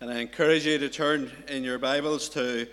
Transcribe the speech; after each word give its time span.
And 0.00 0.12
I 0.12 0.20
encourage 0.20 0.64
you 0.64 0.78
to 0.78 0.88
turn 0.88 1.28
in 1.48 1.64
your 1.64 1.76
Bibles 1.76 2.28
to 2.28 2.68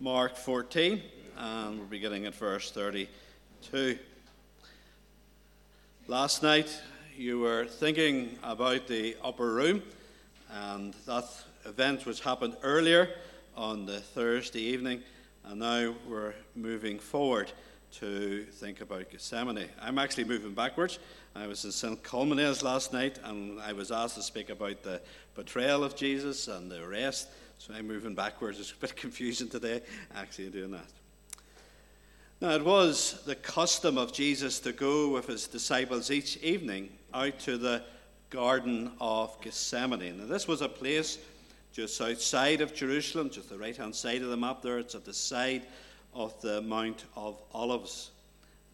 Mark 0.00 0.36
14, 0.36 1.00
and 1.38 1.78
we're 1.78 1.86
beginning 1.86 2.26
at 2.26 2.34
verse 2.34 2.72
32. 2.72 3.96
Last 6.08 6.42
night, 6.42 6.76
you 7.16 7.38
were 7.38 7.66
thinking 7.66 8.36
about 8.42 8.88
the 8.88 9.16
upper 9.22 9.54
room, 9.54 9.84
and 10.50 10.94
that 11.06 11.26
event 11.64 12.06
which 12.06 12.18
happened 12.22 12.56
earlier 12.64 13.08
on 13.56 13.86
the 13.86 14.00
Thursday 14.00 14.62
evening, 14.62 15.00
and 15.44 15.60
now 15.60 15.94
we're 16.08 16.34
moving 16.56 16.98
forward 16.98 17.52
to 18.00 18.46
think 18.46 18.80
about 18.80 19.12
Gethsemane. 19.12 19.68
I'm 19.80 20.00
actually 20.00 20.24
moving 20.24 20.54
backwards. 20.54 20.98
I 21.36 21.48
was 21.48 21.64
in 21.64 21.72
St. 21.72 22.00
Column's 22.02 22.62
last 22.62 22.92
night 22.92 23.18
and 23.24 23.60
I 23.60 23.72
was 23.72 23.90
asked 23.90 24.14
to 24.14 24.22
speak 24.22 24.50
about 24.50 24.82
the 24.84 25.00
betrayal 25.34 25.82
of 25.82 25.96
Jesus 25.96 26.46
and 26.46 26.70
the 26.70 26.82
arrest. 26.82 27.28
So 27.58 27.74
I'm 27.74 27.88
moving 27.88 28.14
backwards. 28.14 28.58
It's 28.60 28.72
a 28.72 28.76
bit 28.76 28.94
confusing 28.94 29.48
today, 29.48 29.82
actually, 30.14 30.50
doing 30.50 30.70
that. 30.70 30.86
Now, 32.40 32.50
it 32.50 32.64
was 32.64 33.22
the 33.26 33.34
custom 33.34 33.98
of 33.98 34.12
Jesus 34.12 34.60
to 34.60 34.72
go 34.72 35.08
with 35.08 35.26
his 35.26 35.46
disciples 35.48 36.10
each 36.10 36.36
evening 36.38 36.90
out 37.12 37.38
to 37.40 37.58
the 37.58 37.82
Garden 38.30 38.92
of 39.00 39.40
Gethsemane. 39.40 40.18
Now, 40.18 40.26
this 40.26 40.46
was 40.46 40.60
a 40.60 40.68
place 40.68 41.18
just 41.72 42.00
outside 42.00 42.60
of 42.60 42.74
Jerusalem, 42.74 43.30
just 43.30 43.50
the 43.50 43.58
right 43.58 43.76
hand 43.76 43.94
side 43.94 44.22
of 44.22 44.28
the 44.28 44.36
map 44.36 44.62
there. 44.62 44.78
It's 44.78 44.94
at 44.94 45.04
the 45.04 45.14
side 45.14 45.66
of 46.12 46.40
the 46.42 46.62
Mount 46.62 47.04
of 47.16 47.40
Olives. 47.52 48.10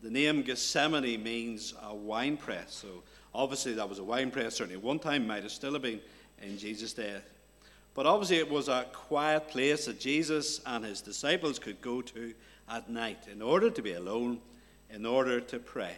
The 0.02 0.10
name 0.10 0.42
Gethsemane 0.42 1.22
means 1.22 1.74
a 1.82 1.94
wine 1.94 2.36
press. 2.38 2.72
So 2.74 3.02
obviously 3.34 3.74
that 3.74 3.88
was 3.88 3.98
a 3.98 4.04
wine 4.04 4.30
press, 4.30 4.56
certainly 4.56 4.78
one 4.78 4.98
time, 4.98 5.26
might 5.26 5.42
have 5.42 5.52
still 5.52 5.78
been 5.78 6.00
in 6.40 6.56
Jesus' 6.56 6.94
day. 6.94 7.16
But 7.92 8.06
obviously 8.06 8.38
it 8.38 8.50
was 8.50 8.68
a 8.68 8.86
quiet 8.92 9.48
place 9.48 9.86
that 9.86 10.00
Jesus 10.00 10.60
and 10.64 10.84
his 10.84 11.02
disciples 11.02 11.58
could 11.58 11.80
go 11.82 12.00
to 12.02 12.32
at 12.68 12.88
night 12.88 13.26
in 13.30 13.42
order 13.42 13.68
to 13.68 13.82
be 13.82 13.92
alone, 13.92 14.40
in 14.88 15.04
order 15.04 15.40
to 15.40 15.58
pray. 15.58 15.96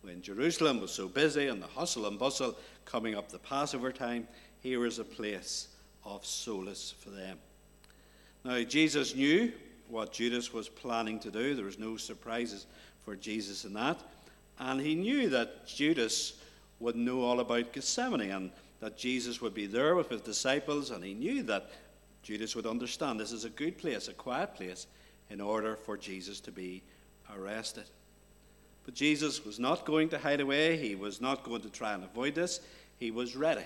When 0.00 0.22
Jerusalem 0.22 0.80
was 0.80 0.92
so 0.92 1.08
busy 1.08 1.48
and 1.48 1.60
the 1.60 1.66
hustle 1.66 2.06
and 2.06 2.18
bustle 2.18 2.56
coming 2.84 3.16
up 3.16 3.28
the 3.30 3.38
Passover 3.38 3.92
time, 3.92 4.28
here 4.60 4.80
was 4.80 4.98
a 4.98 5.04
place 5.04 5.68
of 6.04 6.24
solace 6.24 6.94
for 7.00 7.10
them. 7.10 7.38
Now, 8.44 8.62
Jesus 8.62 9.14
knew 9.14 9.52
what 9.88 10.12
Judas 10.12 10.52
was 10.52 10.68
planning 10.68 11.18
to 11.20 11.30
do. 11.30 11.54
There 11.54 11.64
was 11.64 11.78
no 11.78 11.96
surprises 11.96 12.66
for 13.06 13.16
Jesus 13.16 13.64
in 13.64 13.72
that. 13.74 13.98
And 14.58 14.80
he 14.80 14.94
knew 14.96 15.30
that 15.30 15.66
Judas 15.66 16.34
would 16.80 16.96
know 16.96 17.22
all 17.22 17.40
about 17.40 17.72
Gethsemane 17.72 18.30
and 18.30 18.50
that 18.80 18.98
Jesus 18.98 19.40
would 19.40 19.54
be 19.54 19.66
there 19.66 19.94
with 19.94 20.10
his 20.10 20.20
disciples. 20.20 20.90
And 20.90 21.02
he 21.02 21.14
knew 21.14 21.42
that 21.44 21.70
Judas 22.22 22.56
would 22.56 22.66
understand 22.66 23.18
this 23.18 23.32
is 23.32 23.44
a 23.44 23.50
good 23.50 23.78
place, 23.78 24.08
a 24.08 24.12
quiet 24.12 24.56
place, 24.56 24.88
in 25.30 25.40
order 25.40 25.76
for 25.76 25.96
Jesus 25.96 26.40
to 26.40 26.50
be 26.50 26.82
arrested. 27.34 27.84
But 28.84 28.94
Jesus 28.94 29.44
was 29.44 29.58
not 29.58 29.84
going 29.84 30.08
to 30.10 30.18
hide 30.18 30.40
away. 30.40 30.76
He 30.76 30.96
was 30.96 31.20
not 31.20 31.44
going 31.44 31.62
to 31.62 31.70
try 31.70 31.94
and 31.94 32.02
avoid 32.04 32.34
this. 32.34 32.60
He 32.98 33.12
was 33.12 33.36
ready 33.36 33.64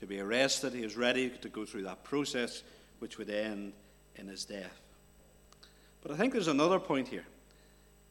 to 0.00 0.06
be 0.06 0.18
arrested. 0.18 0.72
He 0.72 0.82
was 0.82 0.96
ready 0.96 1.28
to 1.28 1.48
go 1.48 1.64
through 1.64 1.82
that 1.82 2.04
process 2.04 2.62
which 3.00 3.18
would 3.18 3.30
end 3.30 3.72
in 4.16 4.28
his 4.28 4.44
death. 4.44 4.80
But 6.02 6.12
I 6.12 6.16
think 6.16 6.32
there's 6.32 6.48
another 6.48 6.78
point 6.78 7.08
here. 7.08 7.24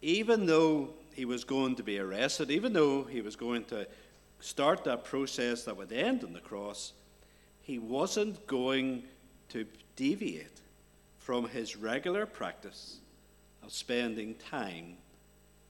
Even 0.01 0.45
though 0.45 0.89
he 1.13 1.25
was 1.25 1.43
going 1.43 1.75
to 1.75 1.83
be 1.83 1.99
arrested, 1.99 2.49
even 2.51 2.73
though 2.73 3.03
he 3.03 3.21
was 3.21 3.35
going 3.35 3.63
to 3.65 3.87
start 4.39 4.83
that 4.83 5.03
process 5.03 5.63
that 5.63 5.77
would 5.77 5.91
end 5.91 6.23
on 6.23 6.33
the 6.33 6.39
cross, 6.39 6.93
he 7.61 7.77
wasn't 7.77 8.45
going 8.47 9.03
to 9.49 9.65
deviate 9.95 10.61
from 11.19 11.47
his 11.47 11.75
regular 11.75 12.25
practice 12.25 12.97
of 13.63 13.71
spending 13.71 14.33
time 14.35 14.97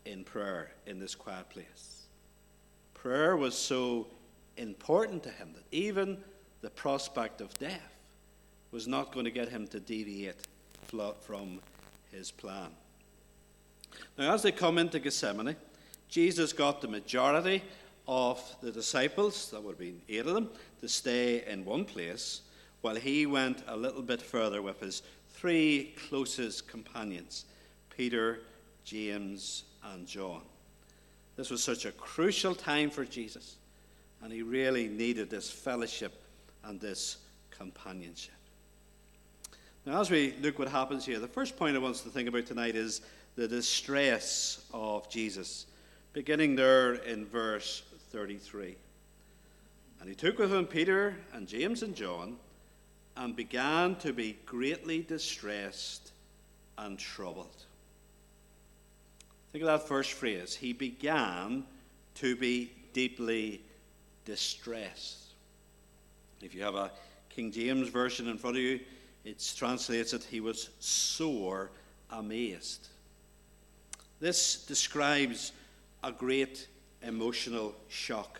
in 0.06 0.24
prayer 0.24 0.72
in 0.88 1.00
this 1.00 1.16
quiet 1.16 1.50
place. 1.50 2.06
Prayer 2.94 3.36
was 3.36 3.58
so 3.58 4.08
important 4.58 5.24
to 5.24 5.30
him 5.30 5.52
that 5.54 5.64
even 5.72 6.18
the 6.62 6.70
prospect 6.70 7.42
of 7.42 7.54
death 7.60 7.92
was 8.72 8.88
not 8.88 9.12
going 9.12 9.26
to 9.26 9.32
get 9.32 9.50
him 9.50 9.68
to 9.68 9.80
deviate 9.80 10.48
from 11.22 11.60
his 12.12 12.32
plan. 12.32 12.70
Now, 14.18 14.34
as 14.34 14.44
they 14.44 14.52
come 14.52 14.78
into 14.78 15.00
Gethsemane, 15.00 15.56
Jesus 16.10 16.54
got 16.54 16.82
the 16.82 16.88
majority 16.88 17.64
of 18.08 18.44
the 18.62 18.72
disciples, 18.72 19.50
that 19.52 19.62
would 19.64 19.72
have 19.72 19.80
been 19.80 20.02
eight 20.10 20.26
of 20.26 20.34
them, 20.34 20.50
to 20.82 20.90
stay 20.90 21.46
in 21.48 21.64
one 21.64 21.86
place, 21.86 22.42
while 22.82 22.96
he 22.96 23.26
went 23.26 23.64
a 23.68 23.78
little 23.78 24.02
bit 24.02 24.22
further 24.22 24.62
with 24.62 24.80
his 24.80 25.04
three 25.30 25.94
closest 26.10 26.68
companions 26.68 27.46
Peter, 27.96 28.40
James, 28.84 29.64
and 29.94 30.08
John. 30.08 30.42
This 31.36 31.50
was 31.50 31.64
such 31.64 31.86
a 31.86 31.92
crucial 31.92 32.56
time 32.56 32.90
for 32.90 33.06
Jesus, 33.06 33.56
and 34.22 34.32
he 34.32 34.42
really 34.42 34.88
needed 34.88 35.30
this 35.30 35.50
fellowship 35.50 36.22
and 36.64 36.80
this 36.80 37.18
companionship. 37.50 38.34
Now, 39.86 40.00
as 40.00 40.12
we 40.12 40.36
look 40.42 40.60
what 40.60 40.68
happens 40.68 41.06
here, 41.06 41.20
the 41.20 41.28
first 41.28 41.58
point 41.58 41.76
I 41.76 41.80
want 41.80 41.96
us 41.96 42.02
to 42.02 42.10
think 42.10 42.30
about 42.30 42.46
tonight 42.46 42.76
is 42.76 43.02
the 43.36 43.48
distress 43.48 44.66
of 44.74 45.10
Jesus, 45.10 45.66
beginning 46.14 46.56
there 46.56 46.96
in 46.96 47.26
verse 47.26 47.84
33. 48.12 48.76
And 50.00 50.10
he 50.10 50.16
took 50.16 50.40
with 50.40 50.52
him 50.52 50.66
Peter 50.66 51.16
and 51.34 51.48
James 51.48 51.84
and 51.84 51.96
John 51.96 52.38
and 53.16 53.36
began 53.36 53.96
to 53.98 54.14
be 54.14 54.38
greatly 54.46 55.02
distressed 55.02 56.12
and 56.78 56.98
troubled. 56.98 57.66
Think 59.52 59.64
of 59.64 59.68
that 59.68 59.88
first 59.88 60.14
phrase. 60.14 60.56
He 60.56 60.74
began 60.74 61.66
to 62.16 62.36
be 62.36 62.72
deeply 62.94 63.62
distressed. 64.26 65.34
If 66.42 66.56
you 66.56 66.64
have 66.64 66.76
a 66.76 66.92
King 67.30 67.52
James 67.52 67.90
version 67.90 68.28
in 68.28 68.38
front 68.38 68.58
of 68.58 68.64
you, 68.64 68.80
it 69.24 69.54
translates 69.56 70.14
it, 70.14 70.24
he 70.24 70.40
was 70.40 70.70
sore 70.80 71.70
amazed. 72.10 72.88
This 74.22 74.64
describes 74.66 75.52
a 76.04 76.12
great 76.12 76.68
emotional 77.02 77.74
shock. 77.90 78.40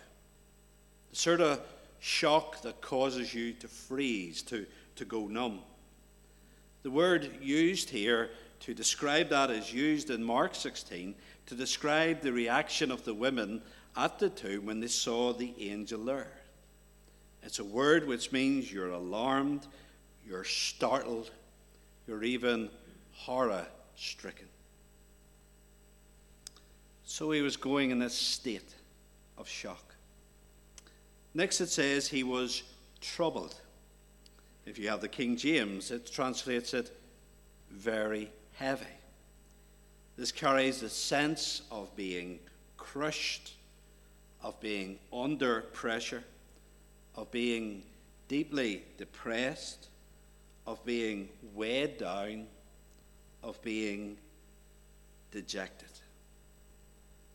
The 1.10 1.16
sort 1.16 1.40
of 1.40 1.60
shock 1.98 2.62
that 2.62 2.80
causes 2.80 3.34
you 3.34 3.52
to 3.54 3.66
freeze, 3.66 4.42
to, 4.42 4.64
to 4.94 5.04
go 5.04 5.26
numb. 5.26 5.58
The 6.84 6.90
word 6.92 7.32
used 7.42 7.90
here 7.90 8.30
to 8.60 8.74
describe 8.74 9.28
that 9.30 9.50
is 9.50 9.74
used 9.74 10.10
in 10.10 10.22
Mark 10.22 10.54
16 10.54 11.16
to 11.46 11.54
describe 11.56 12.20
the 12.20 12.32
reaction 12.32 12.92
of 12.92 13.04
the 13.04 13.14
women 13.14 13.60
at 13.96 14.20
the 14.20 14.30
tomb 14.30 14.66
when 14.66 14.78
they 14.78 14.86
saw 14.86 15.32
the 15.32 15.52
angel 15.58 16.04
there. 16.04 16.30
It's 17.42 17.58
a 17.58 17.64
word 17.64 18.06
which 18.06 18.30
means 18.30 18.72
you're 18.72 18.92
alarmed, 18.92 19.66
you're 20.24 20.44
startled, 20.44 21.32
you're 22.06 22.22
even 22.22 22.70
horror 23.14 23.66
stricken. 23.96 24.46
So 27.04 27.30
he 27.30 27.42
was 27.42 27.56
going 27.56 27.90
in 27.90 27.98
this 27.98 28.14
state 28.14 28.74
of 29.36 29.48
shock. 29.48 29.94
Next, 31.34 31.60
it 31.60 31.68
says 31.68 32.08
he 32.08 32.22
was 32.22 32.62
troubled. 33.00 33.54
If 34.66 34.78
you 34.78 34.88
have 34.88 35.00
the 35.00 35.08
King 35.08 35.36
James, 35.36 35.90
it 35.90 36.10
translates 36.10 36.74
it 36.74 36.90
very 37.70 38.30
heavy. 38.54 38.84
This 40.16 40.30
carries 40.30 40.80
the 40.80 40.88
sense 40.88 41.62
of 41.70 41.94
being 41.96 42.38
crushed, 42.76 43.54
of 44.42 44.60
being 44.60 44.98
under 45.12 45.62
pressure, 45.72 46.22
of 47.16 47.30
being 47.30 47.82
deeply 48.28 48.84
depressed, 48.98 49.88
of 50.66 50.84
being 50.84 51.28
weighed 51.54 51.98
down, 51.98 52.46
of 53.42 53.60
being 53.62 54.16
dejected. 55.30 55.88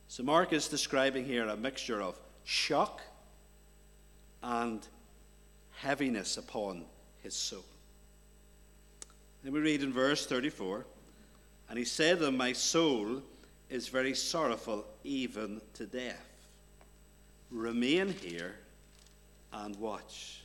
So, 0.10 0.24
Mark 0.24 0.54
is 0.54 0.68
describing 0.68 1.26
here 1.26 1.48
a 1.48 1.58
mixture 1.58 2.02
of 2.02 2.18
shock 2.46 3.02
and 4.42 4.86
heaviness 5.76 6.38
upon 6.38 6.86
his 7.22 7.36
soul. 7.36 7.66
Then 9.44 9.52
we 9.54 9.60
read 9.60 9.84
in 9.84 9.92
verse 9.92 10.26
34 10.26 10.86
And 11.70 11.78
he 11.78 11.86
said 11.86 12.20
to 12.20 12.32
My 12.32 12.54
soul 12.54 13.22
is 13.70 13.90
very 13.90 14.14
sorrowful, 14.14 14.86
even 15.04 15.62
to 15.74 15.86
death. 15.86 16.26
Remain 17.52 18.10
here 18.10 18.56
and 19.52 19.76
watch. 19.76 20.42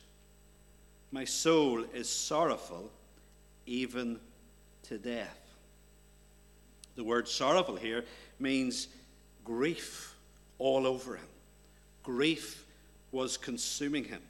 My 1.11 1.25
soul 1.25 1.85
is 1.93 2.09
sorrowful 2.09 2.91
even 3.65 4.19
to 4.83 4.97
death. 4.97 5.39
The 6.95 7.03
word 7.03 7.27
sorrowful 7.27 7.75
here 7.75 8.03
means 8.39 8.87
grief 9.43 10.15
all 10.59 10.87
over 10.87 11.15
him. 11.15 11.27
Grief 12.03 12.65
was 13.11 13.37
consuming 13.37 14.05
him. 14.05 14.21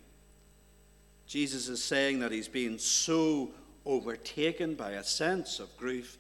Jesus 1.27 1.67
is 1.67 1.83
saying 1.83 2.19
that 2.19 2.31
he's 2.31 2.47
been 2.47 2.77
so 2.77 3.49
overtaken 3.85 4.75
by 4.75 4.91
a 4.91 5.03
sense 5.03 5.59
of 5.59 5.75
grief, 5.77 6.17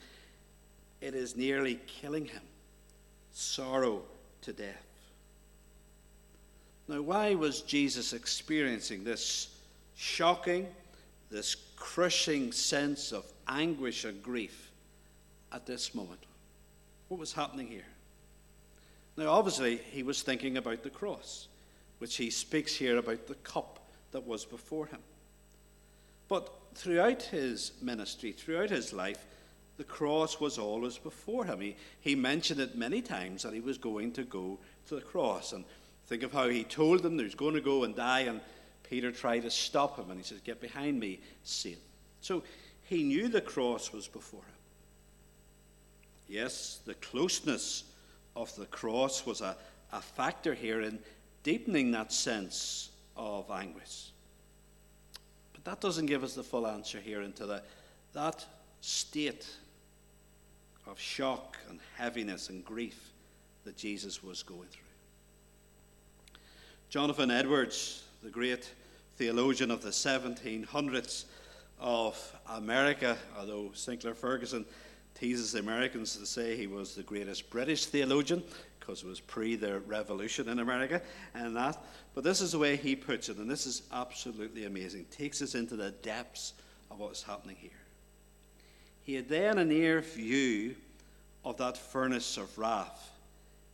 it 1.01 1.13
is 1.13 1.35
nearly 1.35 1.79
killing 1.87 2.25
him. 2.25 2.41
Sorrow 3.31 4.01
to 4.41 4.53
death. 4.53 4.85
Now, 6.87 7.01
why 7.01 7.35
was 7.35 7.61
Jesus 7.61 8.13
experiencing 8.13 9.03
this 9.03 9.55
shocking, 9.95 10.67
this 11.31 11.55
crushing 11.75 12.51
sense 12.51 13.11
of 13.11 13.25
anguish 13.47 14.05
and 14.05 14.21
grief 14.21 14.71
at 15.51 15.65
this 15.65 15.95
moment? 15.95 16.19
What 17.07 17.19
was 17.19 17.33
happening 17.33 17.67
here? 17.67 17.85
Now, 19.15 19.31
obviously, 19.31 19.77
he 19.91 20.03
was 20.03 20.21
thinking 20.21 20.57
about 20.57 20.83
the 20.83 20.89
cross, 20.89 21.47
which 21.99 22.15
he 22.15 22.29
speaks 22.29 22.75
here 22.75 22.97
about 22.97 23.27
the 23.27 23.35
cup 23.35 23.79
that 24.11 24.25
was 24.25 24.45
before 24.45 24.87
him. 24.87 24.99
But 26.27 26.51
throughout 26.73 27.21
his 27.23 27.73
ministry, 27.81 28.31
throughout 28.31 28.69
his 28.69 28.93
life, 28.93 29.25
the 29.77 29.83
cross 29.83 30.39
was 30.39 30.57
always 30.57 30.97
before 30.97 31.45
him. 31.45 31.61
He, 31.61 31.75
he 31.99 32.15
mentioned 32.15 32.59
it 32.59 32.75
many 32.75 33.01
times 33.01 33.43
that 33.43 33.53
he 33.53 33.59
was 33.59 33.77
going 33.77 34.11
to 34.13 34.23
go 34.23 34.57
to 34.87 34.95
the 34.95 35.01
cross. 35.01 35.53
And 35.53 35.65
think 36.07 36.23
of 36.23 36.31
how 36.31 36.47
he 36.47 36.63
told 36.63 37.03
them 37.03 37.17
he 37.17 37.23
was 37.23 37.35
going 37.35 37.55
to 37.55 37.61
go 37.61 37.83
and 37.83 37.95
die, 37.95 38.21
and 38.21 38.39
Peter 38.89 39.11
tried 39.11 39.41
to 39.41 39.51
stop 39.51 39.97
him, 39.97 40.09
and 40.09 40.19
he 40.19 40.25
says, 40.25 40.41
Get 40.41 40.61
behind 40.61 40.99
me, 40.99 41.19
Satan. 41.43 41.81
So 42.21 42.43
he 42.83 43.03
knew 43.03 43.27
the 43.27 43.41
cross 43.41 43.91
was 43.91 44.07
before 44.07 44.41
him. 44.41 44.47
Yes, 46.27 46.79
the 46.85 46.93
closeness 46.95 47.83
of 48.35 48.55
the 48.55 48.65
cross 48.65 49.25
was 49.25 49.41
a, 49.41 49.55
a 49.91 50.01
factor 50.01 50.53
here 50.53 50.81
in 50.81 50.99
deepening 51.43 51.91
that 51.91 52.11
sense 52.11 52.89
of 53.15 53.49
anguish. 53.51 54.11
But 55.53 55.63
that 55.65 55.81
doesn't 55.81 56.07
give 56.07 56.23
us 56.23 56.33
the 56.35 56.43
full 56.43 56.65
answer 56.65 56.99
here 56.99 57.21
into 57.21 57.45
the, 57.45 57.61
that 58.13 58.45
state 58.81 59.47
of 60.87 60.99
shock 60.99 61.57
and 61.69 61.79
heaviness 61.97 62.49
and 62.49 62.63
grief 62.65 63.11
that 63.63 63.77
Jesus 63.77 64.23
was 64.23 64.43
going 64.43 64.67
through. 64.69 64.81
Jonathan 66.89 67.31
Edwards, 67.31 68.03
the 68.21 68.29
great 68.29 68.71
theologian 69.17 69.71
of 69.71 69.81
the 69.81 69.89
1700s 69.89 71.25
of 71.79 72.35
America, 72.49 73.17
although 73.37 73.71
Sinclair 73.73 74.13
Ferguson 74.13 74.65
teases 75.15 75.51
the 75.51 75.59
Americans 75.59 76.15
to 76.17 76.25
say 76.25 76.55
he 76.55 76.67
was 76.67 76.95
the 76.95 77.03
greatest 77.03 77.49
British 77.49 77.85
theologian 77.85 78.43
because 78.79 79.03
it 79.03 79.07
was 79.07 79.19
pre 79.19 79.55
the 79.55 79.79
revolution 79.81 80.49
in 80.49 80.59
America 80.59 81.01
and 81.33 81.55
that. 81.55 81.77
But 82.13 82.23
this 82.23 82.41
is 82.41 82.51
the 82.51 82.59
way 82.59 82.75
he 82.75 82.95
puts 82.95 83.29
it, 83.29 83.37
and 83.37 83.49
this 83.49 83.65
is 83.65 83.83
absolutely 83.91 84.65
amazing. 84.65 85.05
Takes 85.11 85.41
us 85.41 85.55
into 85.55 85.75
the 85.75 85.91
depths 85.91 86.53
of 86.91 86.99
what 86.99 87.13
is 87.13 87.23
happening 87.23 87.55
here. 87.59 87.71
He 89.03 89.15
had 89.15 89.29
then 89.29 89.57
a 89.57 89.65
near 89.65 90.01
view 90.01 90.75
of 91.43 91.57
that 91.57 91.77
furnace 91.77 92.37
of 92.37 92.57
wrath 92.57 93.11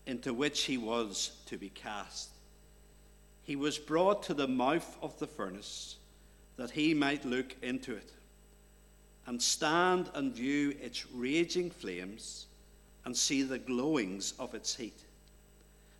into 0.05 0.33
which 0.33 0.61
he 0.63 0.77
was 0.77 1.31
to 1.47 1.57
be 1.57 1.69
cast 1.69 2.29
he 3.49 3.55
was 3.55 3.79
brought 3.79 4.21
to 4.21 4.35
the 4.35 4.47
mouth 4.47 4.95
of 5.01 5.17
the 5.17 5.25
furnace 5.25 5.95
that 6.57 6.69
he 6.69 6.93
might 6.93 7.25
look 7.25 7.55
into 7.63 7.95
it 7.95 8.11
and 9.29 9.39
stand 9.39 10.09
and 10.15 10.33
view 10.33 10.75
its 10.81 11.05
raging 11.11 11.69
flames 11.69 12.47
and 13.05 13.15
see 13.15 13.43
the 13.43 13.59
glowings 13.59 14.33
of 14.39 14.55
its 14.55 14.75
heat, 14.75 15.03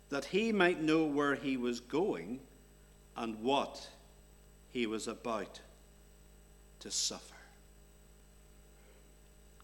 that 0.08 0.24
he 0.24 0.50
might 0.50 0.82
know 0.82 1.04
where 1.04 1.36
he 1.36 1.56
was 1.56 1.78
going 1.78 2.40
and 3.16 3.40
what 3.40 3.88
he 4.72 4.84
was 4.84 5.06
about 5.06 5.60
to 6.80 6.90
suffer. 6.90 7.36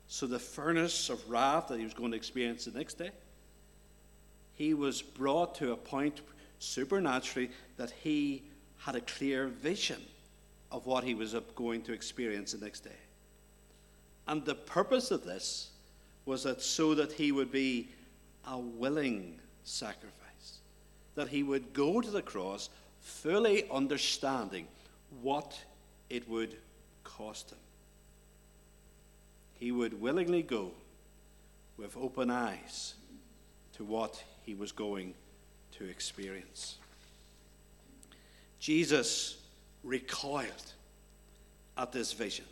So, 0.06 0.28
the 0.28 0.38
furnace 0.38 1.10
of 1.10 1.28
wrath 1.28 1.66
that 1.66 1.78
he 1.78 1.84
was 1.84 1.94
going 1.94 2.12
to 2.12 2.16
experience 2.16 2.66
the 2.66 2.78
next 2.78 2.94
day, 2.94 3.10
he 4.54 4.74
was 4.74 5.02
brought 5.02 5.56
to 5.56 5.72
a 5.72 5.76
point 5.76 6.20
supernaturally 6.60 7.50
that 7.78 7.90
he 7.90 8.44
had 8.78 8.94
a 8.94 9.00
clear 9.00 9.48
vision 9.48 10.02
of 10.70 10.86
what 10.86 11.02
he 11.02 11.14
was 11.16 11.34
going 11.56 11.82
to 11.82 11.92
experience 11.92 12.52
the 12.52 12.64
next 12.64 12.84
day. 12.84 12.90
And 14.26 14.44
the 14.44 14.54
purpose 14.54 15.10
of 15.10 15.24
this 15.24 15.70
was 16.24 16.42
that 16.42 16.60
so 16.60 16.94
that 16.94 17.12
he 17.12 17.30
would 17.30 17.52
be 17.52 17.88
a 18.46 18.58
willing 18.58 19.38
sacrifice, 19.64 20.58
that 21.14 21.28
he 21.28 21.42
would 21.42 21.72
go 21.72 22.00
to 22.00 22.10
the 22.10 22.22
cross 22.22 22.68
fully 23.00 23.64
understanding 23.70 24.66
what 25.22 25.56
it 26.10 26.28
would 26.28 26.56
cost 27.04 27.50
him. 27.50 27.58
He 29.54 29.72
would 29.72 30.00
willingly 30.00 30.42
go 30.42 30.72
with 31.76 31.96
open 31.96 32.30
eyes 32.30 32.94
to 33.74 33.84
what 33.84 34.22
he 34.44 34.54
was 34.54 34.72
going 34.72 35.14
to 35.78 35.84
experience. 35.88 36.76
Jesus 38.58 39.38
recoiled 39.84 40.72
at 41.76 41.92
this 41.92 42.12
vision 42.12 42.46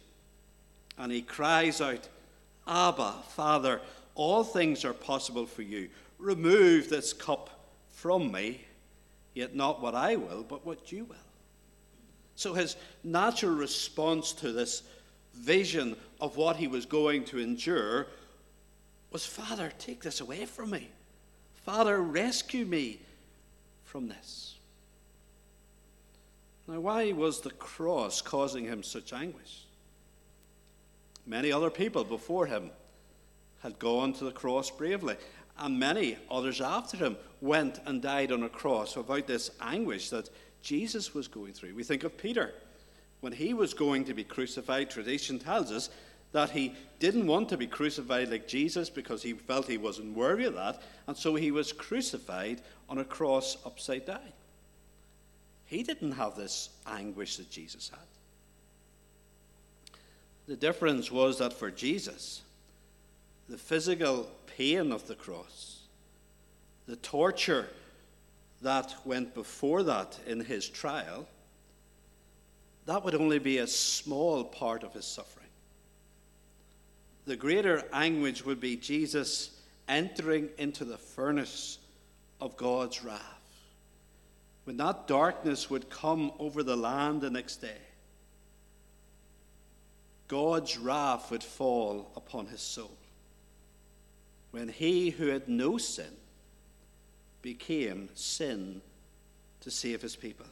and 0.98 1.10
he 1.10 1.22
cries 1.22 1.80
out, 1.80 2.08
Abba, 2.66 3.14
Father, 3.30 3.80
all 4.14 4.44
things 4.44 4.84
are 4.84 4.92
possible 4.92 5.46
for 5.46 5.62
you. 5.62 5.88
Remove 6.18 6.88
this 6.88 7.12
cup 7.12 7.50
from 7.88 8.30
me, 8.30 8.60
yet 9.34 9.54
not 9.54 9.82
what 9.82 9.94
I 9.94 10.16
will, 10.16 10.42
but 10.42 10.64
what 10.64 10.92
you 10.92 11.04
will. 11.04 11.16
So 12.36 12.54
his 12.54 12.76
natural 13.02 13.54
response 13.54 14.32
to 14.34 14.52
this 14.52 14.82
vision 15.34 15.96
of 16.20 16.36
what 16.36 16.56
he 16.56 16.68
was 16.68 16.86
going 16.86 17.24
to 17.26 17.38
endure 17.38 18.06
was, 19.10 19.26
Father, 19.26 19.72
take 19.78 20.02
this 20.02 20.20
away 20.20 20.44
from 20.44 20.70
me. 20.70 20.88
Father, 21.64 22.00
rescue 22.00 22.64
me 22.64 22.98
from 23.84 24.08
this. 24.08 24.56
Now, 26.66 26.80
why 26.80 27.12
was 27.12 27.40
the 27.40 27.50
cross 27.50 28.20
causing 28.22 28.64
him 28.64 28.82
such 28.82 29.12
anguish? 29.12 29.64
Many 31.26 31.52
other 31.52 31.70
people 31.70 32.04
before 32.04 32.46
him 32.46 32.70
had 33.62 33.78
gone 33.78 34.12
to 34.14 34.24
the 34.24 34.32
cross 34.32 34.70
bravely, 34.70 35.16
and 35.58 35.78
many 35.78 36.18
others 36.30 36.60
after 36.60 36.96
him 36.96 37.16
went 37.40 37.80
and 37.86 38.02
died 38.02 38.32
on 38.32 38.42
a 38.42 38.48
cross 38.48 38.96
without 38.96 39.26
this 39.26 39.50
anguish 39.60 40.10
that 40.10 40.28
Jesus 40.62 41.14
was 41.14 41.28
going 41.28 41.52
through. 41.52 41.74
We 41.74 41.84
think 41.84 42.04
of 42.04 42.18
Peter. 42.18 42.52
When 43.20 43.32
he 43.32 43.54
was 43.54 43.72
going 43.72 44.04
to 44.04 44.14
be 44.14 44.24
crucified, 44.24 44.90
tradition 44.90 45.38
tells 45.38 45.72
us 45.72 45.88
that 46.32 46.50
he 46.50 46.74
didn't 46.98 47.26
want 47.26 47.48
to 47.48 47.56
be 47.56 47.66
crucified 47.66 48.30
like 48.30 48.48
Jesus 48.48 48.90
because 48.90 49.22
he 49.22 49.32
felt 49.32 49.66
he 49.66 49.78
wasn't 49.78 50.16
worthy 50.16 50.44
of 50.44 50.54
that, 50.54 50.82
and 51.06 51.16
so 51.16 51.34
he 51.34 51.50
was 51.50 51.72
crucified 51.72 52.60
on 52.88 52.98
a 52.98 53.04
cross 53.04 53.56
upside 53.64 54.04
down. 54.04 54.20
He 55.66 55.82
didn't 55.82 56.12
have 56.12 56.36
this 56.36 56.70
anguish 56.86 57.36
that 57.36 57.50
Jesus 57.50 57.88
had. 57.88 58.00
The 60.46 60.56
difference 60.56 61.10
was 61.10 61.38
that 61.38 61.52
for 61.52 61.70
Jesus, 61.70 62.42
the 63.48 63.58
physical 63.58 64.28
pain 64.56 64.92
of 64.92 65.06
the 65.06 65.14
cross, 65.14 65.80
the 66.86 66.96
torture 66.96 67.68
that 68.62 68.94
went 69.04 69.34
before 69.34 69.82
that 69.84 70.18
in 70.26 70.40
his 70.40 70.68
trial, 70.68 71.26
that 72.86 73.04
would 73.04 73.14
only 73.14 73.38
be 73.38 73.58
a 73.58 73.66
small 73.66 74.44
part 74.44 74.82
of 74.82 74.92
his 74.92 75.06
suffering 75.06 75.44
the 77.26 77.36
greater 77.36 77.82
anguish 77.92 78.44
would 78.44 78.60
be 78.60 78.76
Jesus 78.76 79.50
entering 79.88 80.48
into 80.58 80.84
the 80.84 80.98
furnace 80.98 81.78
of 82.40 82.56
God's 82.56 83.02
wrath. 83.02 83.20
When 84.64 84.76
that 84.78 85.06
darkness 85.06 85.70
would 85.70 85.90
come 85.90 86.32
over 86.38 86.62
the 86.62 86.76
land 86.76 87.20
the 87.20 87.30
next 87.30 87.56
day, 87.56 87.78
God's 90.28 90.78
wrath 90.78 91.30
would 91.30 91.42
fall 91.42 92.10
upon 92.16 92.46
his 92.46 92.60
soul. 92.60 92.96
When 94.50 94.68
he 94.68 95.10
who 95.10 95.28
had 95.28 95.48
no 95.48 95.78
sin 95.78 96.12
became 97.42 98.08
sin 98.14 98.80
to 99.60 99.70
save 99.70 100.02
his 100.02 100.16
people. 100.16 100.46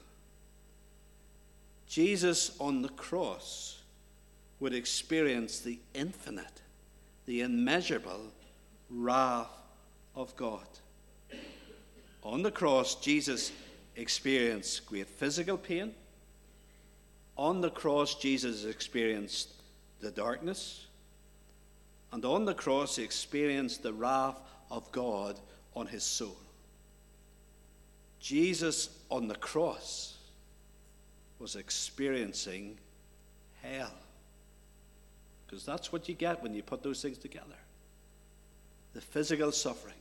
Jesus 1.87 2.57
on 2.59 2.83
the 2.83 2.89
cross 2.89 3.81
would 4.61 4.75
experience 4.75 5.61
the 5.61 5.79
infinite 5.95 6.63
the 7.27 7.43
immeasurable 7.43 8.33
wrath 8.91 9.51
of 10.15 10.35
God. 10.37 10.67
On 12.23 12.43
the 12.43 12.51
cross, 12.51 12.95
Jesus 12.97 13.53
experienced 13.97 14.87
great 14.87 15.09
physical 15.09 15.57
pain. 15.57 15.95
On 17.37 17.61
the 17.61 17.71
cross, 17.71 18.15
Jesus 18.15 18.65
experienced 18.65 19.51
the 20.03 20.11
darkness. 20.11 20.87
And 22.13 22.23
on 22.27 22.45
the 22.45 22.55
cross, 22.55 22.97
he 22.97 23.05
experienced 23.05 23.83
the 23.83 23.93
wrath 23.95 24.39
of 24.71 24.91
God 24.93 25.41
on 25.75 25.87
his 25.87 26.03
soul. 26.03 26.37
Jesus 28.21 28.91
on 29.09 29.29
the 29.29 29.37
cross 29.37 30.17
was 31.39 31.57
experiencing 31.57 32.79
hell. 33.63 33.95
Because 35.47 35.65
that's 35.65 35.93
what 35.93 36.09
you 36.09 36.15
get 36.15 36.43
when 36.43 36.55
you 36.55 36.63
put 36.63 36.83
those 36.83 37.01
things 37.01 37.17
together 37.17 37.57
the 38.95 39.01
physical 39.01 39.51
suffering, 39.51 39.95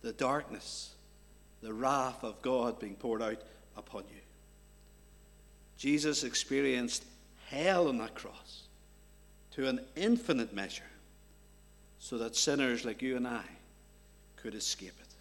the 0.00 0.14
darkness, 0.14 0.94
the 1.60 1.74
wrath 1.74 2.24
of 2.24 2.40
God 2.40 2.80
being 2.80 2.94
poured 2.94 3.20
out 3.20 3.42
upon 3.76 4.04
you. 4.04 4.20
Jesus 5.76 6.24
experienced 6.24 7.04
hell 7.50 7.88
on 7.88 7.98
that 7.98 8.14
cross 8.14 8.63
to 9.54 9.68
an 9.68 9.80
infinite 9.96 10.52
measure 10.52 10.82
so 11.98 12.18
that 12.18 12.36
sinners 12.36 12.84
like 12.84 13.02
you 13.02 13.16
and 13.16 13.26
I 13.26 13.44
could 14.36 14.54
escape 14.54 14.94
it. 15.00 15.14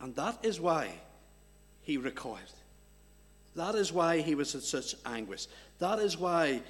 And 0.00 0.14
that 0.16 0.38
is 0.42 0.60
why 0.60 0.90
he 1.82 1.96
recoiled. 1.96 2.40
That 3.56 3.74
is 3.74 3.92
why 3.92 4.20
he 4.20 4.34
was 4.34 4.54
in 4.54 4.60
such 4.60 4.94
anguish. 5.04 5.46
That 5.78 5.98
is 5.98 6.18
why 6.18 6.62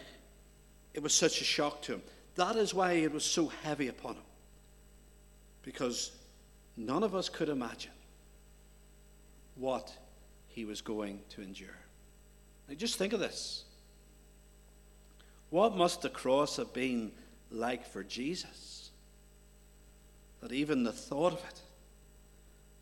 it 0.94 1.02
was 1.02 1.14
such 1.14 1.40
a 1.40 1.44
shock 1.44 1.82
to 1.82 1.94
him. 1.94 2.02
That 2.36 2.56
is 2.56 2.74
why 2.74 2.92
it 2.92 3.12
was 3.12 3.24
so 3.24 3.48
heavy 3.62 3.88
upon 3.88 4.14
him. 4.14 4.22
Because 5.62 6.12
none 6.76 7.02
of 7.02 7.14
us 7.14 7.28
could 7.28 7.48
imagine 7.48 7.92
what 9.56 9.92
he 10.48 10.64
was 10.64 10.80
going 10.80 11.20
to 11.30 11.42
endure. 11.42 11.68
Now, 12.68 12.74
just 12.74 12.96
think 12.96 13.12
of 13.12 13.20
this. 13.20 13.64
What 15.50 15.76
must 15.76 16.02
the 16.02 16.08
cross 16.08 16.56
have 16.56 16.72
been 16.72 17.12
like 17.50 17.86
for 17.86 18.02
Jesus? 18.04 18.90
That 20.40 20.52
even 20.52 20.84
the 20.84 20.92
thought 20.92 21.34
of 21.34 21.40
it 21.40 21.60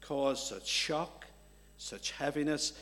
caused 0.01 0.47
such 0.47 0.67
shock, 0.67 1.27
such 1.79 2.13
heaviness, 2.13 2.75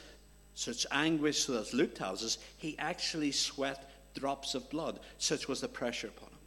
such 0.55 0.87
anguish, 0.90 1.45
so 1.45 1.52
that 1.52 1.73
Luke 1.73 1.95
tells 1.95 2.25
us 2.25 2.38
he 2.59 2.76
actually 2.78 3.33
sweat 3.33 3.90
drops 4.14 4.55
of 4.55 4.69
blood. 4.71 5.00
Such 5.19 5.49
was 5.49 5.61
the 5.61 5.69
pressure 5.69 6.09
upon 6.09 6.31
him. 6.31 6.38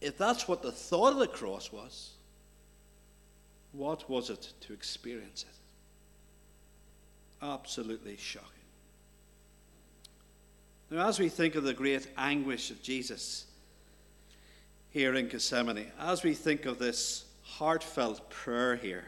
If 0.00 0.18
that's 0.18 0.46
what 0.46 0.62
the 0.62 0.72
thought 0.72 1.12
of 1.12 1.18
the 1.18 1.26
cross 1.26 1.72
was, 1.72 2.12
what 3.72 4.08
was 4.08 4.30
it 4.30 4.52
to 4.60 4.72
experience 4.72 5.44
it? 5.48 5.56
Absolutely 7.44 8.16
shocking. 8.16 8.53
Now, 10.94 11.08
as 11.08 11.18
we 11.18 11.28
think 11.28 11.56
of 11.56 11.64
the 11.64 11.74
great 11.74 12.06
anguish 12.16 12.70
of 12.70 12.80
Jesus 12.80 13.46
here 14.90 15.12
in 15.16 15.26
Gethsemane, 15.26 15.90
as 15.98 16.22
we 16.22 16.34
think 16.34 16.66
of 16.66 16.78
this 16.78 17.24
heartfelt 17.42 18.30
prayer 18.30 18.76
here, 18.76 19.02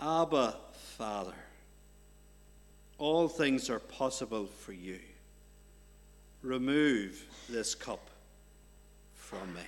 Abba, 0.00 0.56
Father, 0.96 1.34
all 2.96 3.28
things 3.28 3.68
are 3.68 3.80
possible 3.80 4.46
for 4.46 4.72
you. 4.72 4.98
Remove 6.40 7.22
this 7.50 7.74
cup 7.74 8.08
from 9.14 9.52
me. 9.52 9.60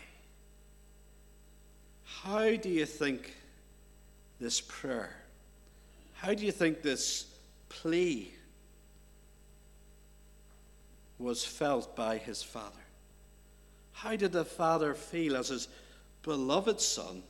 How 2.23 2.57
do 2.57 2.71
you 2.71 2.87
think 2.87 3.35
this 4.40 4.62
prayer, 4.62 5.14
how 6.14 6.33
do 6.33 6.47
you 6.47 6.52
think 6.52 6.81
this 6.81 7.26
plea 7.69 8.33
was 11.18 11.44
felt 11.44 11.94
by 11.94 12.18
his 12.18 12.42
father? 12.42 12.85
How 13.92 14.16
did 14.16 14.33
the 14.33 14.44
father 14.44 14.94
feel 14.94 15.37
as 15.37 15.49
his 15.49 15.68
beloved 16.23 16.80
son 16.80 17.23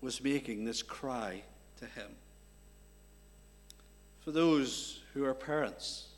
was 0.00 0.22
making 0.22 0.64
this 0.64 0.82
cry 0.82 1.42
to 1.78 1.86
him? 1.86 2.10
For 4.20 4.32
those 4.32 5.00
who 5.12 5.24
are 5.24 5.34
parents, 5.34 6.08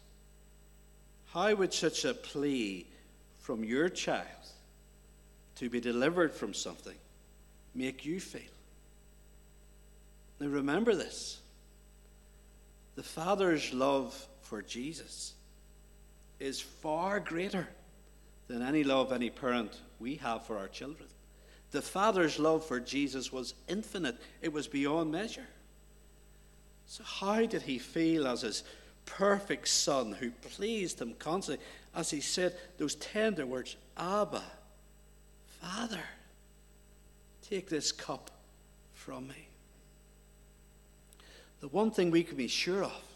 how 1.33 1.55
would 1.55 1.73
such 1.73 2.05
a 2.05 2.15
plea 2.15 2.87
from 3.41 3.65
your 3.65 3.89
child 3.89 4.27
to 5.57 5.71
be 5.71 5.81
delivered 5.81 6.33
from 6.33 6.55
something 6.55 6.97
make 7.75 8.05
you 8.05 8.21
feel? 8.21 8.43
Now 10.39 10.49
remember 10.49 10.95
this 10.95 11.41
the 12.95 13.03
Father's 13.03 13.73
love 13.73 14.27
for 14.43 14.61
Jesus 14.61 15.33
is 16.43 16.61
far 16.61 17.21
greater 17.21 17.69
than 18.49 18.63
any 18.63 18.83
love 18.83 19.13
any 19.13 19.31
parent 19.31 19.81
we 20.01 20.17
have 20.17 20.45
for 20.45 20.59
our 20.59 20.69
children. 20.69 21.09
The 21.71 21.81
Father's 21.81 22.39
love 22.39 22.67
for 22.67 22.81
Jesus 22.81 23.33
was 23.33 23.55
infinite, 23.69 24.17
it 24.43 24.53
was 24.53 24.67
beyond 24.67 25.13
measure. 25.13 25.47
So, 26.87 27.05
how 27.05 27.47
did 27.47 27.63
he 27.63 27.79
feel 27.79 28.27
as 28.27 28.43
his 28.43 28.65
perfect 29.07 29.69
son 29.69 30.13
who 30.13 30.31
pleased 30.31 31.01
him 31.01 31.15
constantly 31.19 31.65
as 31.95 32.11
he 32.11 32.21
said 32.21 32.55
those 32.77 32.97
tender 32.97 33.47
words, 33.47 33.77
Abba, 33.97 34.43
Father, 35.61 36.03
take 37.49 37.69
this 37.69 37.93
cup 37.93 38.31
from 38.93 39.29
me? 39.29 39.49
The 41.61 41.69
one 41.69 41.93
thing 41.93 42.11
we 42.11 42.25
can 42.25 42.37
be 42.37 42.49
sure 42.49 42.83
of 42.83 43.12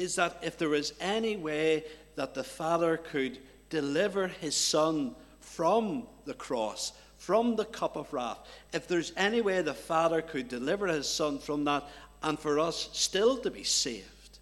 is 0.00 0.14
that 0.16 0.38
if 0.42 0.56
there 0.56 0.74
is 0.74 0.94
any 1.00 1.36
way 1.36 1.84
that 2.16 2.34
the 2.34 2.44
Father 2.44 2.96
could 2.96 3.38
deliver 3.68 4.28
his 4.28 4.56
Son 4.56 5.14
from 5.40 6.06
the 6.24 6.34
cross, 6.34 6.92
from 7.18 7.54
the 7.56 7.66
cup 7.66 7.96
of 7.96 8.12
wrath, 8.12 8.38
if 8.72 8.88
there's 8.88 9.12
any 9.16 9.40
way 9.40 9.60
the 9.60 9.74
Father 9.74 10.22
could 10.22 10.48
deliver 10.48 10.86
his 10.86 11.08
Son 11.08 11.38
from 11.38 11.64
that 11.64 11.84
and 12.22 12.38
for 12.38 12.58
us 12.58 12.88
still 12.92 13.36
to 13.38 13.50
be 13.50 13.62
saved, 13.62 14.38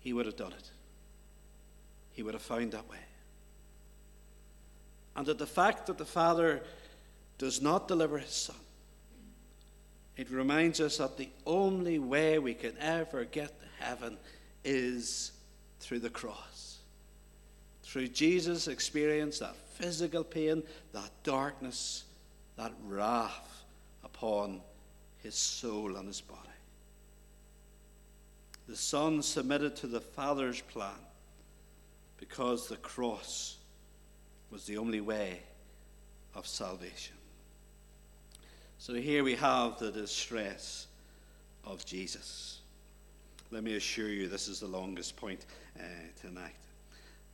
he 0.00 0.12
would 0.12 0.26
have 0.26 0.36
done 0.36 0.52
it. 0.52 0.70
He 2.12 2.22
would 2.22 2.34
have 2.34 2.42
found 2.42 2.72
that 2.72 2.88
way. 2.88 2.96
And 5.14 5.26
that 5.26 5.38
the 5.38 5.46
fact 5.46 5.86
that 5.86 5.98
the 5.98 6.06
Father 6.06 6.62
does 7.36 7.60
not 7.60 7.86
deliver 7.86 8.18
his 8.18 8.32
Son, 8.32 8.56
it 10.20 10.30
reminds 10.30 10.80
us 10.80 10.98
that 10.98 11.16
the 11.16 11.30
only 11.46 11.98
way 11.98 12.38
we 12.38 12.52
can 12.52 12.76
ever 12.78 13.24
get 13.24 13.58
to 13.58 13.66
heaven 13.82 14.18
is 14.62 15.32
through 15.78 16.00
the 16.00 16.10
cross. 16.10 16.76
Through 17.84 18.08
Jesus' 18.08 18.68
experience 18.68 19.38
that 19.38 19.56
physical 19.56 20.22
pain, 20.22 20.62
that 20.92 21.10
darkness, 21.24 22.04
that 22.58 22.74
wrath 22.86 23.64
upon 24.04 24.60
his 25.22 25.34
soul 25.34 25.96
and 25.96 26.06
his 26.06 26.20
body. 26.20 26.38
The 28.68 28.76
Son 28.76 29.22
submitted 29.22 29.74
to 29.76 29.86
the 29.86 30.02
Father's 30.02 30.60
plan 30.60 31.00
because 32.18 32.68
the 32.68 32.76
cross 32.76 33.56
was 34.50 34.66
the 34.66 34.76
only 34.76 35.00
way 35.00 35.40
of 36.34 36.46
salvation. 36.46 37.16
So 38.80 38.94
here 38.94 39.22
we 39.22 39.34
have 39.34 39.78
the 39.78 39.92
distress 39.92 40.86
of 41.64 41.84
Jesus. 41.84 42.60
Let 43.50 43.62
me 43.62 43.76
assure 43.76 44.08
you, 44.08 44.26
this 44.26 44.48
is 44.48 44.60
the 44.60 44.68
longest 44.68 45.16
point 45.16 45.44
uh, 45.78 45.82
tonight. 46.18 46.54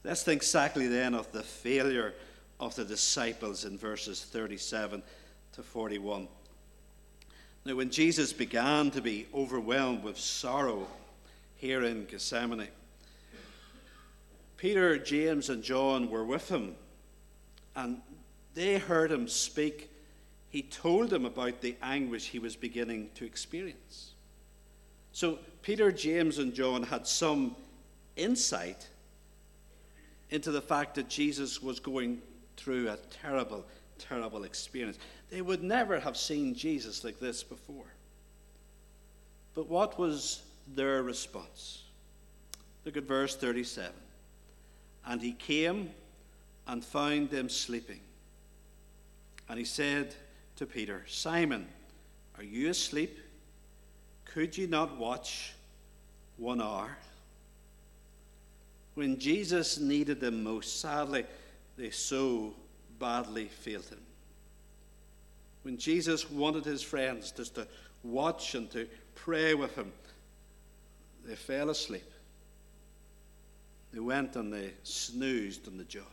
Let's 0.02 0.24
think 0.24 0.42
exactly 0.42 0.88
then 0.88 1.14
of 1.14 1.30
the 1.30 1.44
failure 1.44 2.14
of 2.58 2.74
the 2.74 2.84
disciples 2.84 3.64
in 3.64 3.78
verses 3.78 4.24
37 4.24 5.04
to 5.52 5.62
41. 5.62 6.26
Now, 7.64 7.76
when 7.76 7.90
Jesus 7.90 8.32
began 8.32 8.90
to 8.90 9.00
be 9.00 9.28
overwhelmed 9.32 10.02
with 10.02 10.18
sorrow 10.18 10.88
here 11.54 11.84
in 11.84 12.06
Gethsemane, 12.06 12.66
Peter, 14.56 14.98
James, 14.98 15.48
and 15.48 15.62
John 15.62 16.10
were 16.10 16.24
with 16.24 16.48
him, 16.48 16.74
and 17.76 18.00
they 18.54 18.78
heard 18.78 19.12
him 19.12 19.28
speak. 19.28 19.90
He 20.56 20.62
told 20.62 21.10
them 21.10 21.26
about 21.26 21.60
the 21.60 21.76
anguish 21.82 22.28
he 22.28 22.38
was 22.38 22.56
beginning 22.56 23.10
to 23.16 23.26
experience. 23.26 24.12
So, 25.12 25.38
Peter, 25.60 25.92
James, 25.92 26.38
and 26.38 26.54
John 26.54 26.82
had 26.82 27.06
some 27.06 27.54
insight 28.16 28.88
into 30.30 30.50
the 30.50 30.62
fact 30.62 30.94
that 30.94 31.10
Jesus 31.10 31.60
was 31.60 31.78
going 31.78 32.22
through 32.56 32.88
a 32.88 32.96
terrible, 33.10 33.66
terrible 33.98 34.44
experience. 34.44 34.98
They 35.28 35.42
would 35.42 35.62
never 35.62 36.00
have 36.00 36.16
seen 36.16 36.54
Jesus 36.54 37.04
like 37.04 37.20
this 37.20 37.42
before. 37.42 37.92
But 39.52 39.68
what 39.68 39.98
was 39.98 40.40
their 40.74 41.02
response? 41.02 41.82
Look 42.86 42.96
at 42.96 43.02
verse 43.02 43.36
37. 43.36 43.92
And 45.04 45.20
he 45.20 45.32
came 45.32 45.90
and 46.66 46.82
found 46.82 47.28
them 47.28 47.50
sleeping. 47.50 48.00
And 49.50 49.58
he 49.58 49.66
said 49.66 50.14
to 50.56 50.66
Peter, 50.66 51.04
Simon, 51.06 51.66
are 52.36 52.44
you 52.44 52.70
asleep? 52.70 53.18
Could 54.24 54.56
you 54.56 54.66
not 54.66 54.96
watch 54.98 55.54
one 56.36 56.60
hour? 56.60 56.96
When 58.94 59.18
Jesus 59.18 59.78
needed 59.78 60.20
them 60.20 60.42
most, 60.42 60.80
sadly, 60.80 61.24
they 61.76 61.90
so 61.90 62.54
badly 62.98 63.46
failed 63.46 63.86
him 63.86 64.00
when 65.66 65.76
Jesus 65.78 66.30
wanted 66.30 66.64
his 66.64 66.80
friends 66.80 67.32
just 67.32 67.56
to 67.56 67.66
watch 68.04 68.54
and 68.54 68.70
to 68.70 68.86
pray 69.16 69.52
with 69.54 69.74
him, 69.74 69.92
they 71.24 71.34
fell 71.34 71.70
asleep. 71.70 72.08
They 73.92 73.98
went 73.98 74.36
and 74.36 74.52
they 74.52 74.74
snoozed 74.84 75.66
on 75.66 75.76
the 75.76 75.82
job. 75.82 76.04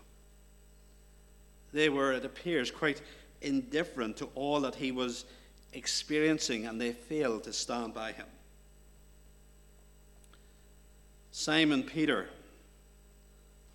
They 1.71 1.87
were, 1.89 2.13
it 2.13 2.25
appears, 2.25 2.71
quite 2.71 3.03
indifferent 3.43 4.17
to 4.17 4.29
all 4.35 4.61
that 4.61 4.75
he 4.75 4.91
was 4.91 5.25
experiencing, 5.73 6.65
and 6.65 6.79
they 6.79 6.91
failed 6.91 7.43
to 7.43 7.53
stand 7.53 7.93
by 7.93 8.11
him. 8.11 8.27
Simon 11.31 11.83
Peter, 11.83 12.29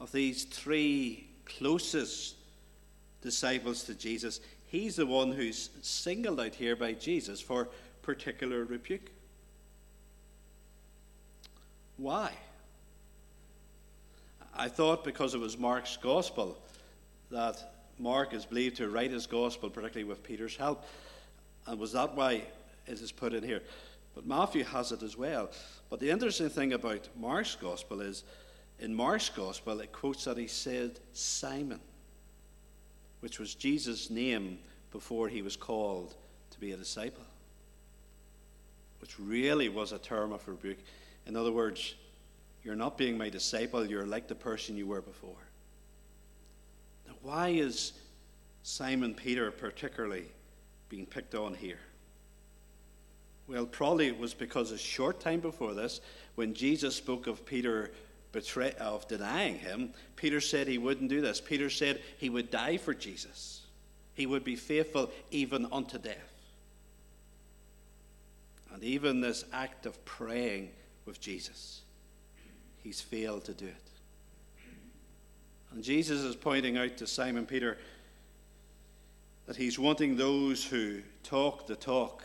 of 0.01 0.13
these 0.13 0.45
three 0.45 1.29
closest 1.45 2.37
disciples 3.21 3.83
to 3.85 3.95
Jesus, 3.95 4.41
he's 4.67 4.97
the 4.97 5.07
one 5.07 5.33
who's 5.33 5.71
singled 5.83 6.41
out 6.41 6.55
here 6.55 6.77
by 6.77 6.93
Jesus 6.93 7.41
for 7.41 7.69
particular 8.03 8.65
rebuke. 8.65 9.11
Why? 11.97 12.33
I 14.55 14.69
thought 14.69 15.05
because 15.05 15.35
it 15.35 15.41
was 15.41 15.59
Mark's 15.59 15.97
gospel 15.97 16.57
that 17.31 17.78
Mark 17.99 18.33
is 18.35 18.45
believed 18.45 18.77
to 18.77 18.89
write 18.89 19.11
his 19.11 19.27
gospel, 19.27 19.71
particularly 19.71 20.09
with 20.09 20.23
Peter's 20.23 20.57
help. 20.57 20.85
And 21.67 21.79
was 21.79 21.93
that 21.93 22.15
why 22.15 22.43
it 22.87 23.01
is 23.01 23.13
put 23.13 23.35
in 23.35 23.43
here? 23.43 23.63
But 24.15 24.27
Matthew 24.27 24.65
has 24.65 24.93
it 24.93 25.03
as 25.03 25.17
well. 25.17 25.51
But 25.91 26.01
the 26.01 26.11
interesting 26.11 26.49
thing 26.49 26.73
about 26.73 27.09
Mark's 27.17 27.57
gospel 27.57 28.01
is 28.01 28.25
in 28.81 28.95
Mark's 28.95 29.29
gospel, 29.29 29.81
it 29.81 29.93
quotes 29.93 30.25
that 30.25 30.39
he 30.39 30.47
said 30.47 31.01
Simon, 31.13 31.81
which 33.21 33.39
was 33.39 33.55
Jesus' 33.55 34.11
name 34.11 34.59
before 34.93 35.29
he 35.29 35.43
was 35.43 35.57
called 35.57 36.15
to 36.51 36.61
be 36.61 36.73
a 36.73 36.77
disciple, 36.77 37.25
which 39.01 39.19
really 39.19 39.69
was 39.69 39.93
a 39.93 39.99
term 39.99 40.33
of 40.33 40.47
rebuke. 40.47 40.79
In 41.27 41.37
other 41.37 41.53
words, 41.53 41.95
you're 42.63 42.77
not 42.77 42.97
being 42.97 43.19
my 43.19 43.29
disciple, 43.29 43.85
you're 43.85 44.07
like 44.07 44.29
the 44.29 44.35
person 44.35 44.77
you 44.77 44.87
were 44.87 45.03
before. 45.03 45.48
Why 47.23 47.49
is 47.49 47.93
Simon 48.63 49.15
Peter 49.15 49.51
particularly 49.51 50.25
being 50.89 51.07
picked 51.07 51.35
on 51.35 51.55
here? 51.55 51.81
Well, 53.47 53.67
probably 53.67 54.09
it 54.09 54.19
was 54.19 54.35
because 54.35 54.73
a 54.73 54.79
short 54.79 55.21
time 55.21 55.41
before 55.41 55.75
this, 55.75 56.01
when 56.35 56.55
Jesus 56.55 56.95
spoke 56.95 57.27
of 57.27 57.47
Peter 57.47 57.91
betray, 58.31 58.73
of 58.79 59.09
denying 59.09 59.59
him, 59.59 59.91
Peter 60.17 60.41
said 60.41 60.69
he 60.69 60.79
wouldn't 60.79 61.09
do 61.09 61.21
this. 61.21 61.41
Peter 61.41 61.71
said 61.71 62.01
he 62.19 62.29
would 62.29 62.51
die 62.51 62.77
for 62.77 62.93
Jesus. 62.93 63.63
He 64.15 64.27
would 64.27 64.45
be 64.45 64.57
faithful 64.57 65.11
even 65.31 65.67
unto 65.73 65.99
death. 65.99 66.35
And 68.73 68.85
even 68.85 69.21
this 69.21 69.45
act 69.53 69.87
of 69.87 70.05
praying 70.05 70.71
with 71.07 71.21
Jesus, 71.21 71.83
he's 72.83 73.01
failed 73.01 73.45
to 73.47 73.55
do 73.55 73.67
it. 73.67 73.91
And 75.73 75.83
Jesus 75.83 76.21
is 76.23 76.35
pointing 76.35 76.79
out 76.79 76.97
to 76.97 77.07
Simon 77.07 77.47
Peter 77.47 77.79
that 79.47 79.57
he's 79.57 79.79
wanting 79.79 80.17
those 80.17 80.65
who 80.65 81.01
talk 81.23 81.67
the 81.67 81.77
talk 81.77 82.23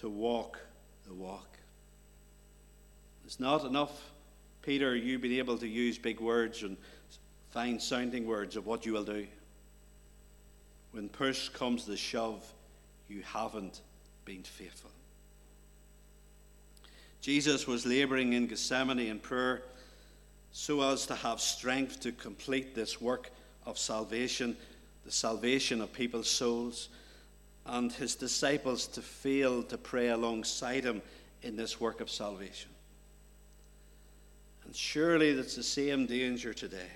to 0.00 0.08
walk 0.08 0.58
the 1.06 1.14
walk. 1.14 1.58
It's 3.24 3.40
not 3.40 3.64
enough, 3.64 4.10
Peter, 4.62 4.94
you 4.94 5.18
being 5.18 5.38
able 5.38 5.58
to 5.58 5.68
use 5.68 5.98
big 5.98 6.20
words 6.20 6.62
and 6.62 6.76
fine 7.50 7.78
sounding 7.80 8.26
words 8.26 8.56
of 8.56 8.66
what 8.66 8.84
you 8.86 8.92
will 8.92 9.04
do. 9.04 9.26
When 10.90 11.08
push 11.08 11.48
comes 11.48 11.84
to 11.86 11.96
shove, 11.96 12.44
you 13.08 13.22
haven't 13.22 13.80
been 14.24 14.42
faithful. 14.42 14.90
Jesus 17.20 17.66
was 17.66 17.86
laboring 17.86 18.32
in 18.32 18.46
Gethsemane 18.46 18.98
in 18.98 19.18
prayer 19.18 19.62
so 20.52 20.82
as 20.82 21.06
to 21.06 21.14
have 21.14 21.40
strength 21.40 22.00
to 22.00 22.12
complete 22.12 22.74
this 22.74 23.00
work 23.00 23.30
of 23.64 23.78
salvation, 23.78 24.56
the 25.04 25.10
salvation 25.10 25.80
of 25.80 25.92
people's 25.92 26.28
souls 26.28 26.90
and 27.64 27.90
his 27.92 28.14
disciples 28.14 28.86
to 28.88 29.00
fail 29.00 29.62
to 29.62 29.78
pray 29.78 30.08
alongside 30.08 30.84
him 30.84 31.00
in 31.42 31.56
this 31.56 31.80
work 31.80 32.00
of 32.00 32.10
salvation. 32.10 32.70
And 34.64 34.76
surely 34.76 35.32
that's 35.32 35.56
the 35.56 35.62
same 35.62 36.06
danger 36.06 36.52
today. 36.52 36.90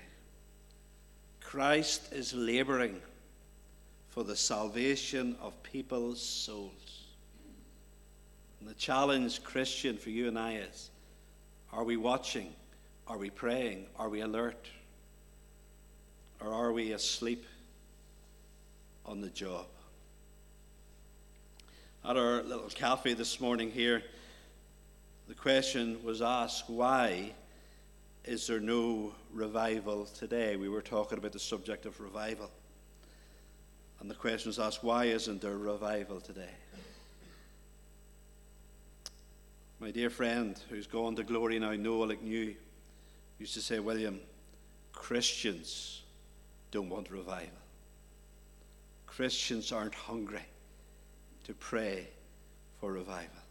Christ 1.41 2.13
is 2.13 2.33
laboring 2.33 3.01
for 4.09 4.23
the 4.23 4.35
salvation 4.35 5.35
of 5.41 5.61
people's 5.63 6.21
souls. 6.21 7.05
And 8.59 8.69
the 8.69 8.73
challenge, 8.75 9.43
Christian, 9.43 9.97
for 9.97 10.09
you 10.09 10.27
and 10.27 10.37
I 10.37 10.57
is 10.57 10.91
are 11.73 11.83
we 11.83 11.97
watching? 11.97 12.53
Are 13.09 13.17
we 13.17 13.29
praying? 13.29 13.85
Are 13.97 14.09
we 14.09 14.21
alert? 14.21 14.67
Or 16.41 16.53
are 16.53 16.71
we 16.71 16.91
asleep 16.91 17.45
on 19.05 19.21
the 19.21 19.29
job? 19.29 19.67
at 22.07 22.15
our 22.15 22.41
little 22.43 22.69
cafe 22.69 23.13
this 23.13 23.41
morning 23.41 23.69
here, 23.69 24.01
the 25.27 25.33
question 25.33 26.01
was 26.05 26.21
asked 26.21 26.69
why 26.69 27.31
is 28.23 28.47
there 28.47 28.61
no 28.61 29.13
revival 29.33 30.05
today? 30.05 30.55
We 30.55 30.69
were 30.69 30.81
talking 30.81 31.17
about 31.17 31.33
the 31.33 31.39
subject 31.39 31.85
of 31.85 31.99
revival. 31.99 32.49
And 33.99 34.09
the 34.09 34.15
question 34.15 34.47
was 34.49 34.57
asked 34.57 34.85
why 34.85 35.05
isn't 35.05 35.41
there 35.41 35.57
revival 35.57 36.21
today? 36.21 36.53
My 39.81 39.91
dear 39.91 40.09
friend 40.09 40.57
who's 40.69 40.87
gone 40.87 41.17
to 41.17 41.23
glory 41.23 41.59
now, 41.59 41.73
Noah 41.73 42.15
New, 42.15 42.55
used 43.39 43.53
to 43.53 43.61
say, 43.61 43.79
William, 43.79 44.19
Christians 44.93 46.03
don't 46.71 46.89
want 46.89 47.11
revival. 47.11 47.49
Christians 49.05 49.71
aren't 49.71 49.95
hungry 49.95 50.45
to 51.45 51.53
pray 51.53 52.07
for 52.79 52.91
revival. 52.91 53.41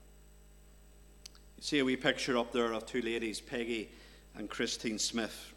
You 1.56 1.62
see 1.62 1.78
a 1.78 1.84
wee 1.84 1.96
picture 1.96 2.36
up 2.36 2.52
there 2.52 2.72
of 2.72 2.86
two 2.86 3.00
ladies, 3.00 3.40
Peggy 3.40 3.88
and 4.36 4.50
Christine 4.50 4.98
Smith, 4.98 5.52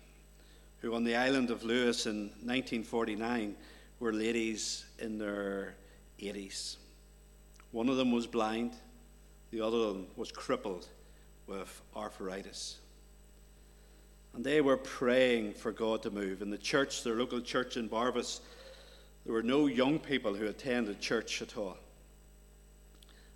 who 0.81 0.95
on 0.95 1.03
the 1.03 1.15
island 1.15 1.51
of 1.51 1.63
Lewis 1.63 2.05
in 2.05 2.29
1949 2.43 3.55
were 3.99 4.13
ladies 4.13 4.85
in 4.99 5.17
their 5.17 5.75
80s. 6.21 6.77
One 7.71 7.89
of 7.89 7.97
them 7.97 8.11
was 8.11 8.25
blind, 8.25 8.73
the 9.51 9.61
other 9.61 9.77
one 9.77 10.07
was 10.15 10.31
crippled 10.31 10.87
with 11.47 11.81
arthritis. 11.95 12.77
And 14.33 14.43
they 14.43 14.61
were 14.61 14.77
praying 14.77 15.53
for 15.53 15.71
God 15.71 16.03
to 16.03 16.11
move. 16.11 16.41
In 16.41 16.49
the 16.49 16.57
church, 16.57 17.03
their 17.03 17.15
local 17.15 17.41
church 17.41 17.77
in 17.77 17.89
Barvas, 17.89 18.41
there 19.25 19.33
were 19.33 19.43
no 19.43 19.67
young 19.67 19.99
people 19.99 20.33
who 20.33 20.47
attended 20.47 20.99
church 20.99 21.41
at 21.41 21.57
all. 21.57 21.77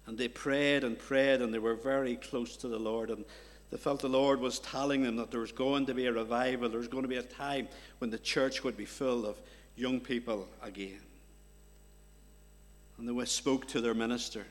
And 0.06 0.17
they 0.17 0.27
prayed 0.27 0.84
and 0.84 0.97
prayed, 0.97 1.41
and 1.41 1.53
they 1.53 1.60
were 1.60 1.75
very 1.75 2.15
close 2.17 2.58
to 2.58 2.67
the 2.67 2.79
Lord. 2.79 3.10
And 3.10 3.25
they 3.71 3.77
felt 3.77 4.01
the 4.01 4.10
Lord 4.10 4.39
was 4.39 4.60
telling 4.60 5.01
them 5.01 5.15
that 5.15 5.32
there 5.32 5.39
was 5.39 5.51
going 5.51 5.86
to 5.88 5.93
be 5.93 6.06
a 6.06 6.12
revival. 6.12 6.69
There 6.69 6.79
was 6.79 6.88
going 6.88 7.03
to 7.03 7.10
be 7.10 7.17
a 7.17 7.23
time 7.23 7.67
when 7.99 8.10
the 8.10 8.19
church 8.19 8.63
would 8.63 8.77
be 8.77 8.86
full 8.86 9.25
of 9.25 9.38
young 9.75 9.99
people 9.99 10.47
again. 10.62 11.01
And 12.97 13.08
they 13.08 13.25
spoke 13.25 13.67
to 13.69 13.82
their 13.82 13.93
minister. 13.93 14.45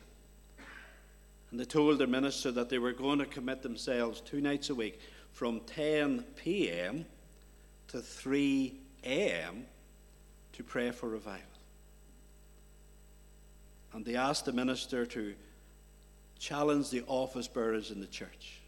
And 1.51 1.61
they 1.61 1.65
told 1.65 1.99
their 1.99 2.07
minister 2.07 2.51
that 2.53 2.71
they 2.71 2.79
were 2.79 2.93
going 2.93 3.19
to 3.19 3.27
commit 3.27 3.63
themselves 3.63 4.21
two 4.23 4.41
nights 4.41 4.71
a 4.71 4.75
week 4.75 4.99
from 5.33 5.61
10 5.61 6.25
p.m. 6.37 7.05
to 7.89 8.01
3 8.01 8.75
a.m. 9.05 9.65
to 10.53 10.63
pray 10.63 10.91
for 10.91 11.09
revival. 11.09 11.41
And 13.93 14.05
they 14.05 14.17
asked 14.17 14.45
the 14.45 14.53
minister 14.53 15.05
to 15.07 15.35
challenge 16.39 16.91
the 16.91 17.03
office 17.07 17.49
bearers 17.49 17.91
in 17.91 18.01
the 18.01 18.07
church 18.07 18.61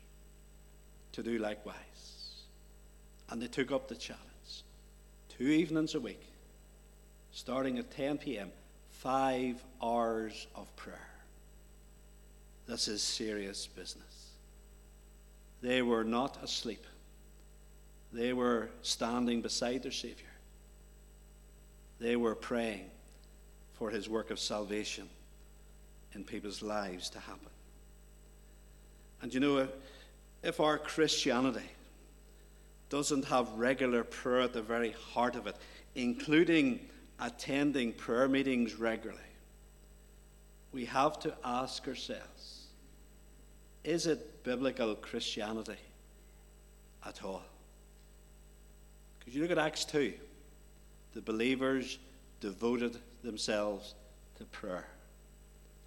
to 1.13 1.23
do 1.23 1.39
likewise. 1.39 1.77
And 3.31 3.41
they 3.41 3.47
took 3.47 3.73
up 3.73 3.89
the 3.89 3.95
challenge. 3.95 4.21
Two 5.29 5.45
evenings 5.45 5.95
a 5.95 6.01
week, 6.01 6.23
starting 7.33 7.79
at 7.79 7.91
10 7.91 8.19
p.m., 8.19 8.51
five 8.91 9.63
hours 9.83 10.47
of 10.55 10.75
prayer. 10.77 11.09
This 12.67 12.89
is 12.89 13.03
serious 13.03 13.67
business. 13.67 14.14
They 15.65 15.81
were 15.81 16.05
not 16.05 16.45
asleep, 16.45 16.85
they 18.13 18.35
were 18.35 18.69
standing 18.83 19.41
beside 19.41 19.83
their 19.83 19.93
Savior. 19.93 20.27
They 21.99 22.17
were 22.17 22.35
praying 22.35 22.91
for 23.73 23.89
his 23.89 24.07
work 24.07 24.31
of 24.31 24.39
salvation 24.39 25.09
in 26.13 26.23
people's 26.23 26.61
lives 26.61 27.09
to 27.11 27.19
happen. 27.19 27.49
And 29.23 29.33
you 29.33 29.41
know, 29.41 29.69
if 30.43 30.61
our 30.61 30.77
Christianity 30.77 31.71
doesn't 32.91 33.25
have 33.25 33.49
regular 33.53 34.05
prayer 34.05 34.43
at 34.43 34.53
the 34.53 34.61
very 34.61 34.91
heart 35.13 35.35
of 35.35 35.47
it, 35.47 35.57
including 35.95 36.91
attending 37.19 37.95
prayer 37.95 38.29
meetings 38.29 38.75
regularly, 38.75 39.23
we 40.73 40.85
have 40.85 41.19
to 41.21 41.35
ask 41.43 41.89
ourselves 41.89 42.54
is 43.85 44.07
it 44.07 44.43
biblical 44.43 44.95
Christianity 44.95 45.77
at 47.07 47.23
all. 47.23 47.43
Because 49.19 49.35
you 49.35 49.43
look 49.43 49.51
at 49.51 49.59
Acts 49.59 49.85
2, 49.85 50.13
the 51.13 51.21
believers 51.21 51.99
devoted 52.41 52.99
themselves 53.23 53.95
to 54.37 54.45
prayer. 54.47 54.87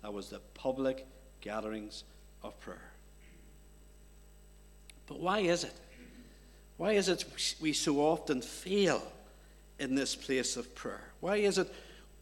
That 0.02 0.14
was 0.14 0.30
the 0.30 0.40
public 0.54 1.06
gatherings 1.42 2.04
of 2.44 2.60
prayer. 2.60 2.92
But 5.08 5.20
why 5.20 5.40
is 5.40 5.64
it? 5.64 5.74
Why 6.78 6.92
is 6.92 7.10
it 7.10 7.26
we 7.60 7.74
so 7.74 8.00
often 8.00 8.42
fail 8.42 9.02
in 9.80 9.96
this 9.96 10.16
place 10.16 10.58
of 10.58 10.74
prayer? 10.76 11.12
Why 11.20 11.38
is 11.38 11.58
it 11.58 11.74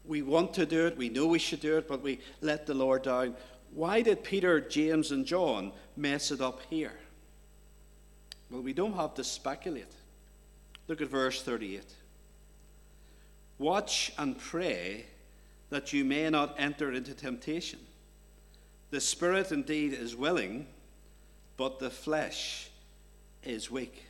we 0.05 0.21
want 0.21 0.53
to 0.53 0.65
do 0.65 0.85
it, 0.85 0.97
we 0.97 1.09
know 1.09 1.25
we 1.25 1.39
should 1.39 1.61
do 1.61 1.77
it, 1.77 1.87
but 1.87 2.01
we 2.01 2.19
let 2.41 2.65
the 2.67 2.73
Lord 2.73 3.03
down? 3.03 3.35
Why 3.75 4.01
did 4.01 4.23
Peter, 4.23 4.61
James, 4.61 5.11
and 5.11 5.25
John 5.25 5.73
mess 5.97 6.31
it 6.31 6.39
up 6.39 6.61
here? 6.69 6.93
Well, 8.49 8.61
we 8.61 8.71
don't 8.71 8.95
have 8.95 9.13
to 9.15 9.23
speculate. 9.23 9.91
Look 10.87 11.01
at 11.01 11.09
verse 11.09 11.41
38. 11.41 11.83
Watch 13.59 14.13
and 14.17 14.39
pray 14.39 15.07
that 15.71 15.91
you 15.91 16.05
may 16.05 16.29
not 16.29 16.55
enter 16.57 16.93
into 16.93 17.13
temptation. 17.13 17.79
The 18.91 19.01
spirit 19.01 19.51
indeed 19.51 19.91
is 19.91 20.15
willing, 20.15 20.67
but 21.57 21.79
the 21.79 21.89
flesh 21.89 22.69
is 23.43 23.69
weak. 23.69 24.05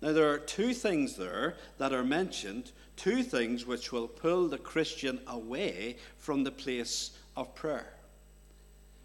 Now, 0.00 0.12
there 0.12 0.30
are 0.30 0.38
two 0.38 0.72
things 0.72 1.16
there 1.16 1.56
that 1.76 1.92
are 1.92 2.04
mentioned, 2.04 2.72
two 2.96 3.22
things 3.22 3.66
which 3.66 3.92
will 3.92 4.08
pull 4.08 4.48
the 4.48 4.56
Christian 4.56 5.20
away 5.26 5.96
from 6.16 6.42
the 6.42 6.50
place 6.50 7.10
of 7.36 7.54
prayer. 7.54 7.90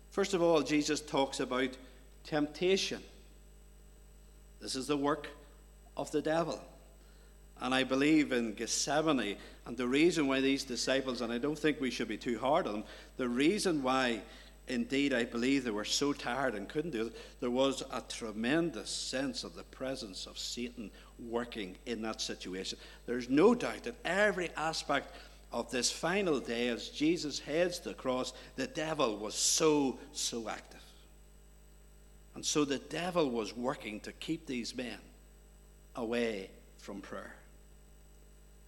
First 0.09 0.33
of 0.33 0.41
all, 0.41 0.61
Jesus 0.61 1.01
talks 1.01 1.39
about 1.39 1.69
temptation. 2.23 3.01
This 4.61 4.75
is 4.75 4.87
the 4.87 4.97
work 4.97 5.27
of 5.95 6.11
the 6.11 6.21
devil. 6.21 6.59
And 7.61 7.73
I 7.73 7.83
believe 7.83 8.31
in 8.31 8.53
Gethsemane, 8.53 9.35
and 9.65 9.77
the 9.77 9.87
reason 9.87 10.27
why 10.27 10.39
these 10.39 10.63
disciples, 10.63 11.21
and 11.21 11.31
I 11.31 11.37
don't 11.37 11.59
think 11.59 11.79
we 11.79 11.91
should 11.91 12.07
be 12.07 12.17
too 12.17 12.39
hard 12.39 12.67
on 12.67 12.73
them, 12.73 12.83
the 13.17 13.27
reason 13.27 13.83
why 13.83 14.21
indeed 14.69 15.13
I 15.13 15.25
believe 15.25 15.63
they 15.63 15.71
were 15.71 15.83
so 15.83 16.13
tired 16.13 16.55
and 16.55 16.69
couldn't 16.69 16.91
do 16.91 17.07
it, 17.07 17.15
there 17.39 17.51
was 17.51 17.83
a 17.91 18.01
tremendous 18.01 18.89
sense 18.89 19.43
of 19.43 19.55
the 19.55 19.63
presence 19.63 20.25
of 20.25 20.37
Satan 20.37 20.91
working 21.27 21.75
in 21.85 22.01
that 22.03 22.21
situation. 22.21 22.77
There's 23.05 23.29
no 23.29 23.53
doubt 23.55 23.83
that 23.83 23.95
every 24.05 24.51
aspect 24.55 25.13
of 25.51 25.71
this 25.71 25.91
final 25.91 26.39
day, 26.39 26.67
as 26.67 26.89
Jesus 26.89 27.39
heads 27.39 27.79
the 27.79 27.93
cross, 27.93 28.33
the 28.55 28.67
devil 28.67 29.17
was 29.17 29.35
so, 29.35 29.97
so 30.11 30.47
active. 30.47 30.79
And 32.35 32.45
so 32.45 32.65
the 32.65 32.77
devil 32.77 33.29
was 33.29 33.55
working 33.57 33.99
to 34.01 34.11
keep 34.13 34.45
these 34.45 34.75
men 34.75 34.99
away 35.95 36.49
from 36.77 37.01
prayer. 37.01 37.35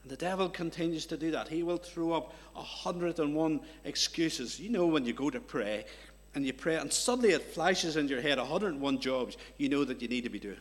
And 0.04 0.12
the 0.12 0.17
devil 0.17 0.50
continues 0.50 1.06
to 1.08 1.17
do 1.17 1.32
that. 1.32 1.48
He 1.48 1.63
will 1.63 1.78
throw 1.78 2.13
up 2.13 2.34
a 2.56 2.63
hundred 2.63 3.20
and 3.20 3.36
one 3.36 3.62
excuses. 3.84 4.60
You 4.60 4.70
know, 4.70 4.88
when 4.88 5.06
you 5.06 5.13
go 5.13 5.30
to 5.30 5.39
pray 5.39 5.86
and 6.34 6.46
you 6.46 6.54
pray, 6.54 6.78
and 6.78 6.91
suddenly 6.91 7.32
it 7.32 7.44
flashes 7.44 7.98
in 7.98 8.08
your 8.08 8.22
head 8.22 8.39
a 8.39 8.46
hundred 8.46 8.74
and 8.74 8.82
one 8.82 9.00
jobs 9.00 9.38
you 9.58 9.70
know 9.70 9.84
that 9.86 10.02
you 10.02 10.08
need 10.08 10.24
to 10.24 10.30
be 10.30 10.39
doing. 10.39 10.58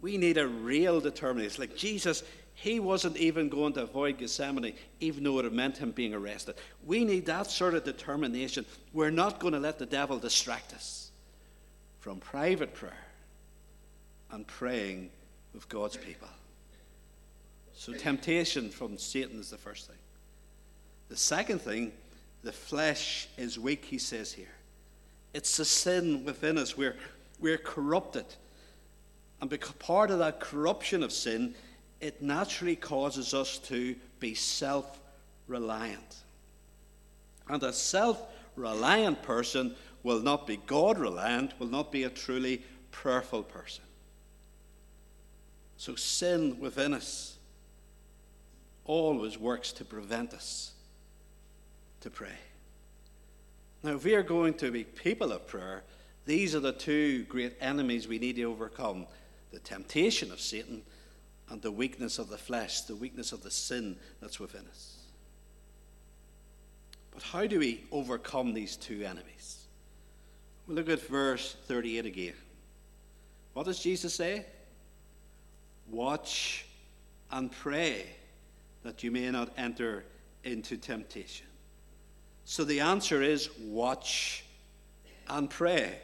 We 0.00 0.18
need 0.18 0.36
a 0.36 0.46
real 0.46 1.00
determination. 1.00 1.60
Like 1.60 1.76
Jesus, 1.76 2.22
he 2.60 2.80
wasn't 2.80 3.16
even 3.16 3.48
going 3.48 3.72
to 3.74 3.82
avoid 3.82 4.18
Gethsemane, 4.18 4.74
even 4.98 5.22
though 5.22 5.38
it 5.38 5.52
meant 5.52 5.78
him 5.78 5.92
being 5.92 6.12
arrested. 6.12 6.56
We 6.84 7.04
need 7.04 7.26
that 7.26 7.48
sort 7.48 7.74
of 7.74 7.84
determination. 7.84 8.66
We're 8.92 9.12
not 9.12 9.38
going 9.38 9.52
to 9.52 9.60
let 9.60 9.78
the 9.78 9.86
devil 9.86 10.18
distract 10.18 10.74
us 10.74 11.12
from 12.00 12.18
private 12.18 12.74
prayer 12.74 13.06
and 14.32 14.44
praying 14.44 15.10
with 15.54 15.68
God's 15.68 15.96
people. 15.96 16.26
So, 17.74 17.92
temptation 17.92 18.70
from 18.70 18.98
Satan 18.98 19.38
is 19.38 19.50
the 19.50 19.56
first 19.56 19.86
thing. 19.86 19.96
The 21.10 21.16
second 21.16 21.60
thing, 21.60 21.92
the 22.42 22.50
flesh 22.50 23.28
is 23.38 23.56
weak, 23.56 23.84
he 23.84 23.98
says 23.98 24.32
here. 24.32 24.46
It's 25.32 25.56
the 25.58 25.64
sin 25.64 26.24
within 26.24 26.58
us. 26.58 26.76
We're, 26.76 26.96
we're 27.38 27.56
corrupted. 27.56 28.26
And 29.40 29.48
because 29.48 29.70
part 29.74 30.10
of 30.10 30.18
that 30.18 30.40
corruption 30.40 31.04
of 31.04 31.12
sin, 31.12 31.54
it 32.00 32.22
naturally 32.22 32.76
causes 32.76 33.34
us 33.34 33.58
to 33.58 33.96
be 34.20 34.34
self 34.34 35.00
reliant. 35.46 36.16
And 37.48 37.62
a 37.62 37.72
self 37.72 38.22
reliant 38.56 39.22
person 39.22 39.74
will 40.02 40.20
not 40.20 40.46
be 40.46 40.58
God 40.66 40.98
reliant, 40.98 41.58
will 41.58 41.68
not 41.68 41.90
be 41.90 42.04
a 42.04 42.10
truly 42.10 42.62
prayerful 42.90 43.42
person. 43.42 43.84
So, 45.76 45.94
sin 45.94 46.58
within 46.60 46.94
us 46.94 47.36
always 48.84 49.38
works 49.38 49.72
to 49.72 49.84
prevent 49.84 50.34
us 50.34 50.72
to 52.00 52.10
pray. 52.10 52.36
Now, 53.82 53.94
if 53.94 54.04
we 54.04 54.14
are 54.14 54.22
going 54.22 54.54
to 54.54 54.70
be 54.70 54.84
people 54.84 55.32
of 55.32 55.46
prayer, 55.46 55.84
these 56.26 56.54
are 56.54 56.60
the 56.60 56.72
two 56.72 57.24
great 57.24 57.56
enemies 57.60 58.08
we 58.08 58.18
need 58.18 58.36
to 58.36 58.44
overcome 58.44 59.06
the 59.52 59.60
temptation 59.60 60.32
of 60.32 60.40
Satan 60.40 60.82
and 61.50 61.62
the 61.62 61.72
weakness 61.72 62.18
of 62.18 62.28
the 62.28 62.38
flesh, 62.38 62.82
the 62.82 62.96
weakness 62.96 63.32
of 63.32 63.42
the 63.42 63.50
sin 63.50 63.96
that's 64.20 64.38
within 64.38 64.66
us. 64.68 64.98
But 67.12 67.22
how 67.22 67.46
do 67.46 67.58
we 67.58 67.84
overcome 67.90 68.54
these 68.54 68.76
two 68.76 69.02
enemies? 69.02 69.66
We'll 70.66 70.76
look 70.76 70.88
at 70.88 71.00
verse 71.00 71.56
38 71.66 72.06
again. 72.06 72.34
What 73.54 73.66
does 73.66 73.80
Jesus 73.80 74.14
say? 74.14 74.46
Watch 75.90 76.66
and 77.30 77.50
pray 77.50 78.06
that 78.82 79.02
you 79.02 79.10
may 79.10 79.30
not 79.30 79.52
enter 79.56 80.04
into 80.44 80.76
temptation. 80.76 81.46
So 82.44 82.64
the 82.64 82.80
answer 82.80 83.22
is 83.22 83.50
watch 83.58 84.44
and 85.28 85.50
pray. 85.50 85.98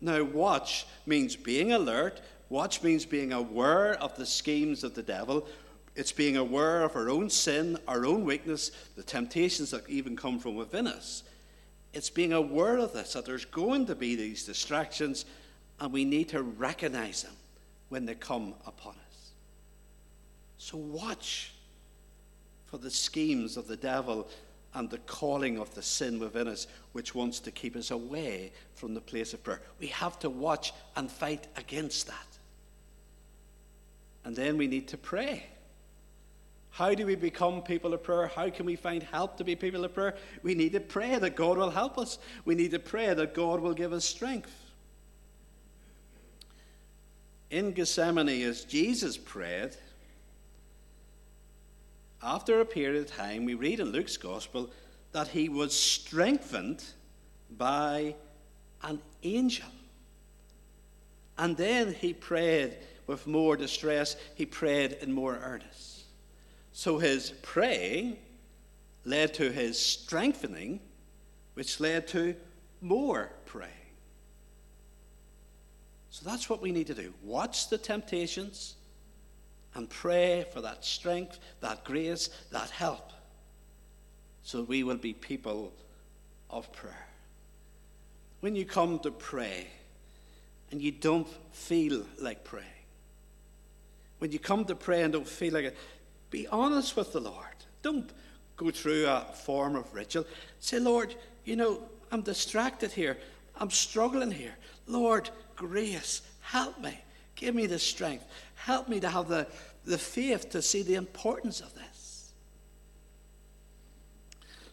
Now, 0.00 0.22
watch 0.24 0.86
means 1.06 1.36
being 1.36 1.72
alert. 1.72 2.20
Watch 2.50 2.82
means 2.82 3.06
being 3.06 3.32
aware 3.32 3.94
of 3.94 4.16
the 4.16 4.26
schemes 4.26 4.84
of 4.84 4.94
the 4.94 5.02
devil. 5.02 5.46
It's 5.94 6.12
being 6.12 6.36
aware 6.36 6.82
of 6.82 6.96
our 6.96 7.08
own 7.08 7.30
sin, 7.30 7.78
our 7.86 8.04
own 8.04 8.24
weakness, 8.24 8.72
the 8.96 9.04
temptations 9.04 9.70
that 9.70 9.88
even 9.88 10.16
come 10.16 10.38
from 10.40 10.56
within 10.56 10.86
us. 10.86 11.22
It's 11.92 12.10
being 12.10 12.32
aware 12.32 12.76
of 12.78 12.92
this, 12.92 13.12
that 13.12 13.24
there's 13.24 13.44
going 13.44 13.86
to 13.86 13.94
be 13.94 14.16
these 14.16 14.44
distractions, 14.44 15.24
and 15.78 15.92
we 15.92 16.04
need 16.04 16.28
to 16.30 16.42
recognize 16.42 17.22
them 17.22 17.34
when 17.88 18.04
they 18.04 18.14
come 18.14 18.54
upon 18.66 18.94
us. 18.94 19.30
So, 20.58 20.76
watch 20.76 21.52
for 22.66 22.78
the 22.78 22.90
schemes 22.90 23.56
of 23.56 23.66
the 23.66 23.76
devil 23.76 24.28
and 24.74 24.88
the 24.88 24.98
calling 24.98 25.58
of 25.58 25.74
the 25.74 25.82
sin 25.82 26.18
within 26.18 26.46
us, 26.46 26.66
which 26.92 27.14
wants 27.14 27.40
to 27.40 27.50
keep 27.50 27.76
us 27.76 27.90
away 27.90 28.52
from 28.74 28.94
the 28.94 29.00
place 29.00 29.34
of 29.34 29.42
prayer. 29.42 29.62
We 29.80 29.88
have 29.88 30.18
to 30.20 30.30
watch 30.30 30.72
and 30.96 31.10
fight 31.10 31.48
against 31.56 32.06
that. 32.06 32.29
And 34.24 34.36
then 34.36 34.56
we 34.56 34.66
need 34.66 34.88
to 34.88 34.96
pray. 34.96 35.44
How 36.70 36.94
do 36.94 37.04
we 37.04 37.16
become 37.16 37.62
people 37.62 37.92
of 37.94 38.02
prayer? 38.02 38.28
How 38.28 38.48
can 38.48 38.64
we 38.64 38.76
find 38.76 39.02
help 39.02 39.36
to 39.38 39.44
be 39.44 39.56
people 39.56 39.84
of 39.84 39.92
prayer? 39.92 40.14
We 40.42 40.54
need 40.54 40.72
to 40.72 40.80
pray 40.80 41.18
that 41.18 41.34
God 41.34 41.58
will 41.58 41.70
help 41.70 41.98
us. 41.98 42.18
We 42.44 42.54
need 42.54 42.70
to 42.70 42.78
pray 42.78 43.12
that 43.12 43.34
God 43.34 43.60
will 43.60 43.74
give 43.74 43.92
us 43.92 44.04
strength. 44.04 44.54
In 47.50 47.72
Gethsemane, 47.72 48.42
as 48.42 48.64
Jesus 48.64 49.16
prayed, 49.16 49.76
after 52.22 52.60
a 52.60 52.64
period 52.64 53.00
of 53.00 53.10
time, 53.10 53.44
we 53.44 53.54
read 53.54 53.80
in 53.80 53.90
Luke's 53.90 54.16
Gospel 54.16 54.70
that 55.12 55.28
he 55.28 55.48
was 55.48 55.74
strengthened 55.74 56.84
by 57.56 58.14
an 58.84 59.00
angel. 59.24 59.66
And 61.36 61.56
then 61.56 61.94
he 61.94 62.12
prayed 62.12 62.76
with 63.10 63.26
more 63.26 63.56
distress, 63.56 64.14
he 64.36 64.46
prayed 64.46 64.92
in 65.02 65.12
more 65.12 65.36
earnest. 65.42 66.04
So 66.70 66.98
his 66.98 67.30
praying 67.42 68.18
led 69.04 69.34
to 69.34 69.50
his 69.50 69.84
strengthening, 69.84 70.78
which 71.54 71.80
led 71.80 72.06
to 72.08 72.36
more 72.80 73.32
praying. 73.46 73.72
So 76.10 76.28
that's 76.28 76.48
what 76.48 76.62
we 76.62 76.70
need 76.70 76.86
to 76.86 76.94
do. 76.94 77.12
Watch 77.24 77.68
the 77.68 77.78
temptations 77.78 78.76
and 79.74 79.90
pray 79.90 80.46
for 80.52 80.60
that 80.60 80.84
strength, 80.84 81.40
that 81.60 81.82
grace, 81.84 82.30
that 82.52 82.70
help, 82.70 83.12
so 84.44 84.62
we 84.62 84.84
will 84.84 84.96
be 84.96 85.14
people 85.14 85.72
of 86.48 86.72
prayer. 86.72 87.08
When 88.38 88.54
you 88.54 88.64
come 88.64 89.00
to 89.00 89.10
pray 89.10 89.66
and 90.70 90.80
you 90.80 90.92
don't 90.92 91.28
feel 91.52 92.06
like 92.20 92.44
praying, 92.44 92.79
when 94.20 94.30
you 94.30 94.38
come 94.38 94.64
to 94.66 94.74
pray 94.74 95.02
and 95.02 95.12
don't 95.12 95.26
feel 95.26 95.54
like 95.54 95.64
it, 95.64 95.76
be 96.30 96.46
honest 96.46 96.96
with 96.96 97.12
the 97.12 97.20
Lord. 97.20 97.46
Don't 97.82 98.08
go 98.56 98.70
through 98.70 99.06
a 99.06 99.26
form 99.34 99.74
of 99.74 99.92
ritual. 99.92 100.26
Say, 100.60 100.78
Lord, 100.78 101.14
you 101.44 101.56
know, 101.56 101.82
I'm 102.12 102.20
distracted 102.20 102.92
here. 102.92 103.16
I'm 103.56 103.70
struggling 103.70 104.30
here. 104.30 104.54
Lord, 104.86 105.30
grace, 105.56 106.22
help 106.42 106.78
me. 106.78 106.98
Give 107.34 107.54
me 107.54 107.66
the 107.66 107.78
strength. 107.78 108.26
Help 108.54 108.88
me 108.88 109.00
to 109.00 109.08
have 109.08 109.28
the, 109.28 109.46
the 109.84 109.98
faith 109.98 110.50
to 110.50 110.60
see 110.60 110.82
the 110.82 110.96
importance 110.96 111.60
of 111.60 111.74
this. 111.74 112.32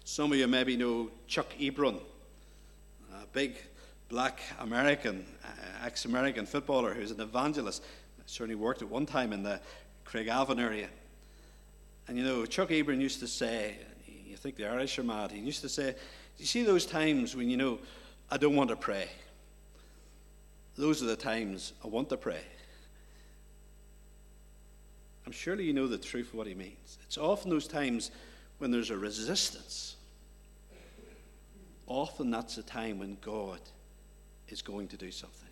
Some 0.04 0.32
of 0.32 0.38
you 0.38 0.48
maybe 0.48 0.76
know 0.76 1.10
Chuck 1.28 1.48
Ebron, 1.60 2.02
a 3.14 3.26
big 3.32 3.56
black 4.10 4.42
American, 4.60 5.26
uh, 5.44 5.86
ex 5.86 6.06
American 6.06 6.46
footballer 6.46 6.94
who's 6.94 7.12
an 7.12 7.22
evangelist. 7.22 7.84
Certainly 8.28 8.56
worked 8.56 8.84
at 8.84 8.90
one 8.90 9.08
time 9.08 9.34
in 9.34 9.42
the 9.42 9.60
Craigavon 10.06 10.60
area. 10.60 10.90
And 12.08 12.18
you 12.18 12.24
know, 12.24 12.46
Chuck 12.46 12.70
Ebron 12.70 13.02
used 13.02 13.20
to 13.22 13.28
say, 13.28 13.76
you 14.26 14.38
think 14.38 14.56
the 14.56 14.68
Irish 14.68 15.00
are 15.00 15.04
mad, 15.04 15.32
he 15.32 15.40
used 15.40 15.62
to 15.62 15.70
say, 15.70 15.96
you 16.38 16.46
see 16.46 16.64
those 16.64 16.86
times 16.86 17.36
when 17.36 17.50
you 17.50 17.58
know, 17.58 17.80
I 18.30 18.38
don't 18.38 18.56
want 18.56 18.70
to 18.70 18.76
pray? 18.76 19.10
Those 20.78 21.02
are 21.02 21.08
the 21.08 21.16
times 21.16 21.74
I 21.84 21.88
want 21.88 22.10
to 22.10 22.18
pray. 22.18 22.42
I'm 25.26 25.32
surely 25.32 25.64
you 25.64 25.74
know 25.74 25.88
the 25.88 25.98
truth 25.98 26.30
of 26.30 26.36
what 26.36 26.48
he 26.48 26.54
means. 26.54 27.00
It's 27.06 27.18
often 27.18 27.50
those 27.50 27.68
times 27.68 28.12
when 28.60 28.72
there's 28.72 28.92
a 28.92 28.98
resistance. 28.98 29.96
Often 31.88 32.32
that's 32.32 32.56
the 32.56 32.64
time 32.64 33.00
when 33.00 33.18
God 33.22 33.60
is 34.50 34.62
going 34.62 34.88
to 34.90 34.98
do 34.98 35.12
something. 35.12 35.47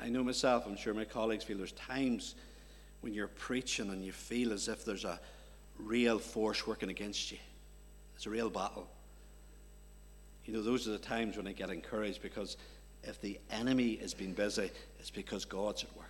I 0.00 0.08
know 0.08 0.22
myself, 0.22 0.66
I'm 0.66 0.76
sure 0.76 0.94
my 0.94 1.04
colleagues 1.04 1.44
feel 1.44 1.58
there's 1.58 1.72
times 1.72 2.34
when 3.00 3.14
you're 3.14 3.28
preaching 3.28 3.90
and 3.90 4.04
you 4.04 4.12
feel 4.12 4.52
as 4.52 4.68
if 4.68 4.84
there's 4.84 5.04
a 5.04 5.20
real 5.78 6.18
force 6.18 6.66
working 6.66 6.90
against 6.90 7.32
you. 7.32 7.38
It's 8.16 8.26
a 8.26 8.30
real 8.30 8.50
battle. 8.50 8.88
You 10.44 10.52
know, 10.52 10.62
those 10.62 10.86
are 10.86 10.92
the 10.92 10.98
times 10.98 11.36
when 11.36 11.46
I 11.46 11.52
get 11.52 11.70
encouraged 11.70 12.22
because 12.22 12.56
if 13.02 13.20
the 13.20 13.38
enemy 13.50 13.96
has 13.96 14.14
been 14.14 14.32
busy, 14.32 14.70
it's 14.98 15.10
because 15.10 15.44
God's 15.44 15.84
at 15.84 15.96
work. 15.96 16.06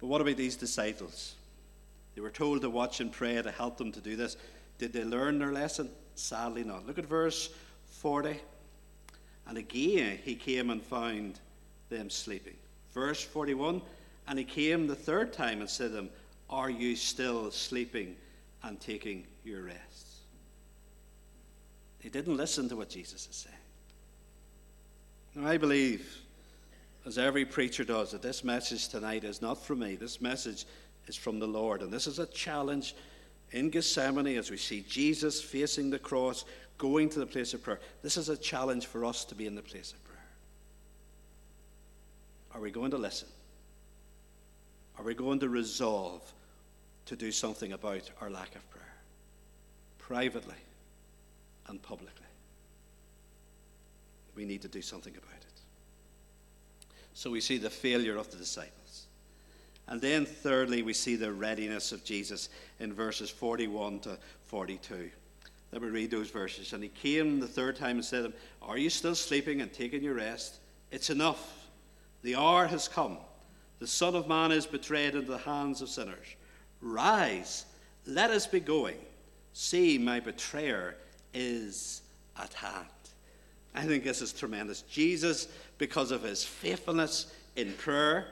But 0.00 0.06
what 0.06 0.20
about 0.20 0.36
these 0.36 0.56
disciples? 0.56 1.34
They 2.14 2.20
were 2.20 2.30
told 2.30 2.60
to 2.62 2.70
watch 2.70 3.00
and 3.00 3.10
pray 3.10 3.40
to 3.40 3.50
help 3.50 3.76
them 3.76 3.90
to 3.92 4.00
do 4.00 4.16
this. 4.16 4.36
Did 4.78 4.92
they 4.92 5.04
learn 5.04 5.38
their 5.38 5.52
lesson? 5.52 5.90
Sadly 6.14 6.62
not. 6.64 6.86
Look 6.86 6.98
at 6.98 7.06
verse 7.06 7.50
40. 7.86 8.40
And 9.46 9.58
again 9.58 10.18
he 10.22 10.34
came 10.34 10.70
and 10.70 10.82
found 10.82 11.40
them 11.90 12.10
sleeping. 12.10 12.56
Verse 12.92 13.22
41 13.22 13.82
And 14.26 14.38
he 14.38 14.44
came 14.44 14.86
the 14.86 14.94
third 14.94 15.32
time 15.32 15.60
and 15.60 15.68
said 15.68 15.88
to 15.88 15.96
them, 15.96 16.10
Are 16.48 16.70
you 16.70 16.96
still 16.96 17.50
sleeping 17.50 18.16
and 18.62 18.80
taking 18.80 19.24
your 19.44 19.62
rest? 19.62 20.14
They 22.02 22.10
didn't 22.10 22.36
listen 22.36 22.68
to 22.68 22.76
what 22.76 22.90
Jesus 22.90 23.26
is 23.28 23.36
saying. 23.36 23.56
Now, 25.34 25.48
I 25.48 25.56
believe, 25.56 26.18
as 27.06 27.18
every 27.18 27.44
preacher 27.44 27.82
does, 27.82 28.12
that 28.12 28.22
this 28.22 28.44
message 28.44 28.88
tonight 28.88 29.24
is 29.24 29.42
not 29.42 29.64
from 29.64 29.80
me. 29.80 29.96
This 29.96 30.20
message 30.20 30.66
is 31.06 31.16
from 31.16 31.38
the 31.38 31.46
Lord. 31.46 31.82
And 31.82 31.90
this 31.90 32.06
is 32.06 32.18
a 32.18 32.26
challenge 32.26 32.94
in 33.50 33.70
Gethsemane 33.70 34.36
as 34.36 34.50
we 34.50 34.56
see 34.56 34.84
Jesus 34.88 35.40
facing 35.40 35.90
the 35.90 35.98
cross, 35.98 36.44
going 36.78 37.08
to 37.10 37.18
the 37.18 37.26
place 37.26 37.54
of 37.54 37.62
prayer. 37.62 37.80
This 38.02 38.16
is 38.16 38.28
a 38.28 38.36
challenge 38.36 38.86
for 38.86 39.04
us 39.04 39.24
to 39.26 39.34
be 39.34 39.46
in 39.46 39.54
the 39.54 39.62
place 39.62 39.92
of 39.92 40.02
prayer. 40.04 40.14
Are 42.54 42.60
we 42.60 42.70
going 42.70 42.90
to 42.92 42.98
listen? 42.98 43.28
Are 44.98 45.04
we 45.04 45.14
going 45.14 45.40
to 45.40 45.48
resolve 45.48 46.22
to 47.06 47.16
do 47.16 47.32
something 47.32 47.72
about 47.72 48.10
our 48.20 48.30
lack 48.30 48.54
of 48.54 48.70
prayer? 48.70 48.84
Privately 49.98 50.54
and 51.66 51.82
publicly. 51.82 52.10
We 54.34 54.44
need 54.44 54.62
to 54.62 54.68
do 54.68 54.82
something 54.82 55.14
about 55.16 55.30
it. 55.30 55.60
So 57.14 57.30
we 57.30 57.40
see 57.40 57.58
the 57.58 57.70
failure 57.70 58.16
of 58.16 58.30
the 58.30 58.36
disciples. 58.36 59.06
And 59.86 60.00
then, 60.00 60.24
thirdly, 60.24 60.82
we 60.82 60.94
see 60.94 61.16
the 61.16 61.32
readiness 61.32 61.92
of 61.92 62.04
Jesus 62.04 62.48
in 62.80 62.92
verses 62.92 63.30
41 63.30 64.00
to 64.00 64.18
42. 64.44 65.10
Let 65.74 65.82
me 65.82 65.88
read 65.88 66.12
those 66.12 66.30
verses. 66.30 66.72
And 66.72 66.84
he 66.84 66.88
came 66.88 67.40
the 67.40 67.48
third 67.48 67.74
time 67.74 67.96
and 67.96 68.04
said 68.04 68.32
Are 68.62 68.78
you 68.78 68.88
still 68.88 69.16
sleeping 69.16 69.60
and 69.60 69.72
taking 69.72 70.04
your 70.04 70.14
rest? 70.14 70.60
It's 70.92 71.10
enough. 71.10 71.66
The 72.22 72.36
hour 72.36 72.68
has 72.68 72.86
come. 72.86 73.18
The 73.80 73.86
Son 73.88 74.14
of 74.14 74.28
Man 74.28 74.52
is 74.52 74.66
betrayed 74.66 75.16
into 75.16 75.32
the 75.32 75.38
hands 75.38 75.82
of 75.82 75.88
sinners. 75.88 76.36
Rise, 76.80 77.66
let 78.06 78.30
us 78.30 78.46
be 78.46 78.60
going. 78.60 78.98
See, 79.52 79.98
my 79.98 80.20
betrayer 80.20 80.94
is 81.34 82.02
at 82.38 82.54
hand. 82.54 82.86
I 83.74 83.82
think 83.82 84.04
this 84.04 84.22
is 84.22 84.32
tremendous. 84.32 84.82
Jesus, 84.82 85.48
because 85.78 86.12
of 86.12 86.22
his 86.22 86.44
faithfulness 86.44 87.34
in 87.56 87.72
prayer, 87.72 88.28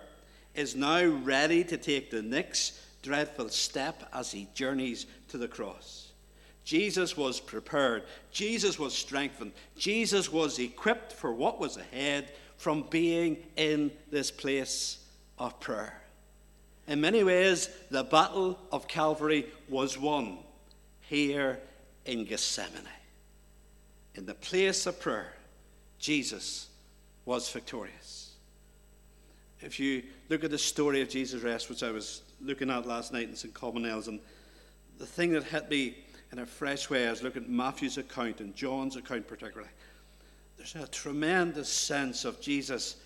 is 0.55 0.77
now 0.77 1.05
ready 1.05 1.65
to 1.65 1.77
take 1.77 2.09
the 2.13 2.23
next 2.23 2.79
dreadful 3.03 3.49
step 3.49 4.09
as 4.15 4.31
he 4.31 4.47
journeys 4.55 5.07
to 5.27 5.39
the 5.39 5.49
cross. 5.49 6.12
Jesus 6.65 7.17
was 7.17 7.41
prepared, 7.41 8.05
Jesus 8.31 8.79
was 8.79 8.95
strengthened, 8.95 9.53
Jesus 9.77 10.31
was 10.31 10.59
equipped 10.59 11.13
for 11.13 11.33
what 11.33 11.59
was 11.59 11.77
ahead 11.77 12.33
from 12.57 12.85
being 12.91 13.37
in 13.57 13.91
this 14.11 14.31
place 14.31 14.99
of 15.39 15.59
prayer. 15.59 16.01
In 16.87 17.01
many 17.01 17.25
ways, 17.25 17.69
the 17.91 18.05
battle 18.05 18.59
of 18.71 18.87
Calvary 18.87 19.47
was 19.69 19.99
won 19.99 20.39
here 21.01 21.59
in 22.05 22.25
Gethsemane. 22.25 22.89
In 24.15 24.27
the 24.27 24.35
place 24.35 24.87
of 24.87 25.01
prayer, 25.01 25.33
Jesus 25.99 26.69
was 27.25 27.49
victorious. 27.51 28.35
If 29.61 29.79
you 29.79 30.03
look 30.29 30.43
at 30.45 30.51
the 30.51 30.59
story 30.59 31.01
of 31.01 31.09
Jesus' 31.09 31.43
rest, 31.43 31.71
which 31.71 31.83
I 31.83 31.91
was 31.91 32.23
looking 32.41 32.71
at 32.71 32.87
last 32.87 33.13
night 33.13 33.29
in 33.29 33.37
St. 33.37 33.55
Colmanel's, 33.55 34.09
and 34.09 34.21
the 34.99 35.07
thing 35.07 35.31
that 35.33 35.45
hit 35.45 35.71
me 35.71 35.97
in 36.33 36.39
a 36.39 36.47
fresh 36.47 36.89
way, 36.89 37.07
as 37.07 37.23
looking 37.23 37.45
at 37.45 37.51
Matthew's 37.51 37.99
account 37.99 38.41
and 38.41 38.55
John's 38.55 38.97
account 38.97 39.29
particularly. 39.29 39.71
There's 40.57 40.75
a 40.75 40.87
tremendous 40.87 41.69
sense 41.69 42.25
of 42.25 42.41
Jesus 42.41 42.97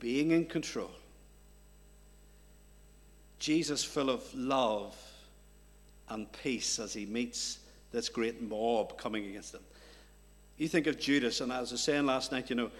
being 0.00 0.30
in 0.30 0.46
control. 0.46 0.90
Jesus 3.38 3.84
full 3.84 4.08
of 4.08 4.22
love 4.34 4.96
and 6.08 6.30
peace 6.32 6.78
as 6.78 6.92
he 6.92 7.04
meets 7.06 7.58
this 7.90 8.08
great 8.08 8.40
mob 8.40 8.96
coming 8.96 9.26
against 9.26 9.54
him. 9.54 9.60
You 10.56 10.68
think 10.68 10.86
of 10.86 10.98
Judas, 10.98 11.40
and 11.40 11.52
as 11.52 11.70
I 11.70 11.74
was 11.74 11.82
saying 11.82 12.06
last 12.06 12.32
night, 12.32 12.48
you 12.48 12.56
know, 12.56 12.70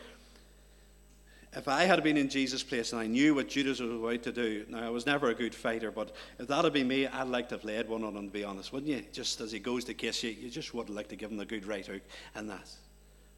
if 1.55 1.69
I 1.69 1.85
had 1.85 2.03
been 2.03 2.17
in 2.17 2.31
Jesus' 2.31 2.63
place 2.63 2.93
and 2.93 3.01
I 3.01 3.07
knew 3.07 3.35
what 3.35 3.49
Judas 3.49 3.81
was 3.81 3.91
about 3.91 4.23
to 4.23 4.33
do, 4.33 4.65
now 4.69 4.87
I 4.87 4.89
was 4.89 5.05
never 5.05 5.29
a 5.29 5.35
good 5.35 5.55
fighter, 5.55 5.91
but 5.91 6.15
if 6.39 6.49
that 6.49 6.65
had 6.65 6.73
been 6.73 6.89
me, 6.89 7.07
I'd 7.07 7.29
like 7.29 7.51
to 7.51 7.57
have 7.57 7.65
laid 7.65 7.89
one 7.89 8.05
on 8.05 8.17
him, 8.17 8.27
to 8.29 8.33
be 8.33 8.43
honest, 8.43 8.73
wouldn't 8.73 8.91
you? 8.91 9.05
Just 9.13 9.41
as 9.43 9.53
he 9.53 9.59
goes 9.59 9.85
to 9.85 9.95
kiss 9.95 10.23
you, 10.23 10.31
you 10.31 10.49
just 10.49 10.73
would 10.73 10.89
like 10.89 11.09
to 11.09 11.17
give 11.17 11.31
him 11.31 11.41
a 11.41 11.45
good 11.45 11.67
right 11.67 11.87
hook 11.87 12.01
and 12.35 12.49
that. 12.49 12.71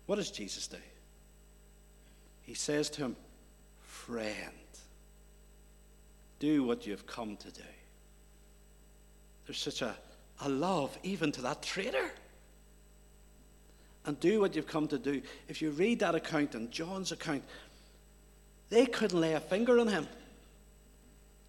What 0.07 0.17
does 0.17 0.31
Jesus 0.31 0.69
do? 0.69 0.77
He 2.43 2.55
says 2.55 2.89
to 2.91 3.03
him, 3.03 3.17
Friend, 3.83 4.53
do 6.39 6.63
what 6.63 6.87
you've 6.87 7.07
come 7.07 7.37
to 7.39 7.51
do. 7.51 7.63
There's 9.47 9.59
such 9.59 9.83
a, 9.83 9.97
a 10.43 10.49
love 10.49 10.97
even 11.03 11.33
to 11.33 11.43
that 11.43 11.63
traitor 11.63 12.11
and 14.07 14.21
do 14.21 14.41
what 14.41 14.55
you've 14.55 14.67
come 14.67 14.87
to 14.89 14.99
do. 14.99 15.23
If 15.49 15.63
you 15.63 15.71
read 15.71 15.99
that 16.01 16.15
account 16.15 16.55
and 16.55 16.71
John's 16.71 17.13
account, 17.13 17.43
they 18.75 18.87
couldn't 18.87 19.21
lay 19.21 19.35
a 19.35 19.41
finger 19.41 19.79
on 19.79 19.87
him 19.87 20.09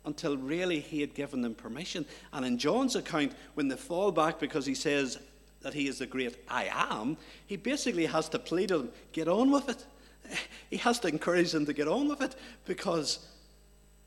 until 0.06 0.38
really 0.38 0.80
he 0.80 1.02
had 1.02 1.16
given 1.16 1.42
them 1.42 1.56
permission. 1.56 2.06
And 2.32 2.46
in 2.46 2.60
John's 2.60 2.96
account, 2.96 3.34
when 3.56 3.68
they 3.68 3.76
fall 3.76 4.12
back 4.12 4.40
because 4.40 4.68
he 4.68 4.76
says 4.76 5.18
that 5.64 5.74
he 5.74 5.88
is 5.88 5.98
the 5.98 6.06
great 6.06 6.38
I 6.48 6.70
am, 6.72 7.18
he 7.48 7.58
basically 7.58 8.06
has 8.06 8.30
to 8.30 8.38
plead 8.38 8.70
to 8.70 8.78
them, 8.78 8.90
get 9.12 9.28
on 9.28 9.50
with 9.50 9.70
it. 9.70 9.84
He 10.70 10.78
has 10.78 11.00
to 11.00 11.08
encourage 11.08 11.52
them 11.52 11.66
to 11.66 11.74
get 11.74 11.88
on 11.88 12.10
with 12.10 12.22
it 12.22 12.36
because 12.66 13.26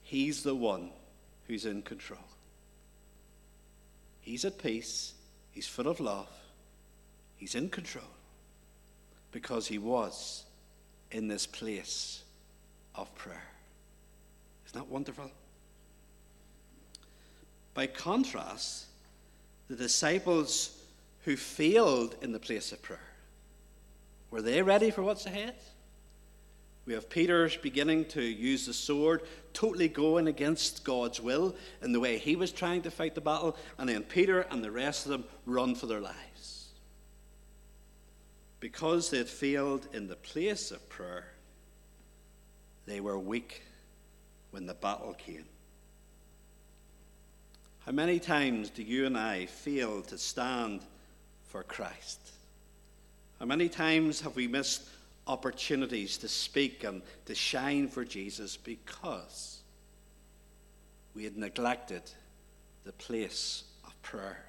he's 0.02 0.44
the 0.44 0.54
one 0.54 0.90
who's 1.46 1.64
in 1.64 1.82
control. 1.82 2.20
He's 4.20 4.44
at 4.44 4.58
peace, 4.58 5.14
he's 5.50 5.66
full 5.66 5.88
of 5.88 5.98
love, 5.98 6.28
he's 7.36 7.54
in 7.54 7.68
control 7.68 8.12
because 9.32 9.66
he 9.66 9.78
was 9.78 10.44
in 11.10 11.28
this 11.28 11.46
place 11.46 12.22
of 12.98 13.14
prayer. 13.14 13.48
Isn't 14.66 14.80
that 14.80 14.88
wonderful? 14.88 15.30
By 17.74 17.86
contrast, 17.86 18.86
the 19.68 19.76
disciples 19.76 20.76
who 21.24 21.36
failed 21.36 22.16
in 22.22 22.32
the 22.32 22.40
place 22.40 22.72
of 22.72 22.82
prayer, 22.82 22.98
were 24.30 24.42
they 24.42 24.60
ready 24.62 24.90
for 24.90 25.02
what's 25.02 25.26
ahead? 25.26 25.54
We 26.86 26.94
have 26.94 27.08
Peter 27.08 27.50
beginning 27.62 28.06
to 28.06 28.22
use 28.22 28.66
the 28.66 28.72
sword, 28.72 29.22
totally 29.52 29.88
going 29.88 30.26
against 30.26 30.84
God's 30.84 31.20
will 31.20 31.54
in 31.82 31.92
the 31.92 32.00
way 32.00 32.18
he 32.18 32.34
was 32.34 32.50
trying 32.50 32.82
to 32.82 32.90
fight 32.90 33.14
the 33.14 33.20
battle, 33.20 33.56
and 33.78 33.88
then 33.88 34.02
Peter 34.02 34.40
and 34.50 34.64
the 34.64 34.70
rest 34.70 35.04
of 35.04 35.12
them 35.12 35.24
run 35.46 35.74
for 35.74 35.86
their 35.86 36.00
lives. 36.00 36.72
because 38.60 39.10
they 39.10 39.18
had 39.18 39.28
failed 39.28 39.86
in 39.92 40.08
the 40.08 40.16
place 40.16 40.70
of 40.70 40.88
prayer, 40.88 41.32
they 42.88 43.00
were 43.00 43.18
weak 43.18 43.62
when 44.50 44.66
the 44.66 44.74
battle 44.74 45.14
came. 45.14 45.44
How 47.84 47.92
many 47.92 48.18
times 48.18 48.70
do 48.70 48.82
you 48.82 49.06
and 49.06 49.16
I 49.16 49.46
fail 49.46 50.02
to 50.02 50.18
stand 50.18 50.80
for 51.48 51.62
Christ? 51.62 52.20
How 53.38 53.46
many 53.46 53.68
times 53.68 54.20
have 54.22 54.36
we 54.36 54.48
missed 54.48 54.82
opportunities 55.26 56.18
to 56.18 56.28
speak 56.28 56.84
and 56.84 57.02
to 57.26 57.34
shine 57.34 57.88
for 57.88 58.04
Jesus 58.04 58.56
because 58.56 59.60
we 61.14 61.24
had 61.24 61.36
neglected 61.36 62.02
the 62.84 62.92
place 62.92 63.64
of 63.86 64.00
prayer? 64.02 64.44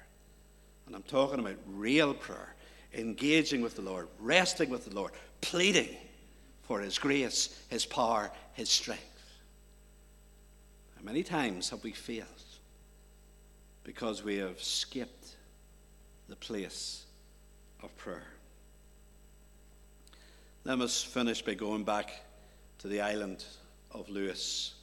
And 0.86 0.96
I'm 0.96 1.02
talking 1.04 1.38
about 1.38 1.56
real 1.66 2.14
prayer, 2.14 2.54
engaging 2.94 3.62
with 3.62 3.76
the 3.76 3.82
Lord, 3.82 4.08
resting 4.18 4.70
with 4.70 4.86
the 4.86 4.94
Lord, 4.94 5.12
pleading 5.40 5.96
for 6.70 6.78
His 6.78 7.00
grace, 7.00 7.64
His 7.68 7.84
power, 7.84 8.30
His 8.52 8.70
strength. 8.70 9.02
How 10.96 11.02
many 11.02 11.24
times 11.24 11.68
have 11.70 11.82
we 11.82 11.90
failed 11.90 12.28
because 13.82 14.22
we 14.22 14.36
have 14.36 14.62
skipped 14.62 15.34
the 16.28 16.36
place 16.36 17.06
of 17.82 17.96
prayer? 17.96 18.34
Let 20.62 20.80
us 20.80 21.02
finish 21.02 21.42
by 21.42 21.54
going 21.54 21.82
back 21.82 22.12
to 22.78 22.86
the 22.86 23.00
island 23.00 23.44
of 23.90 24.08
Lewis, 24.08 24.74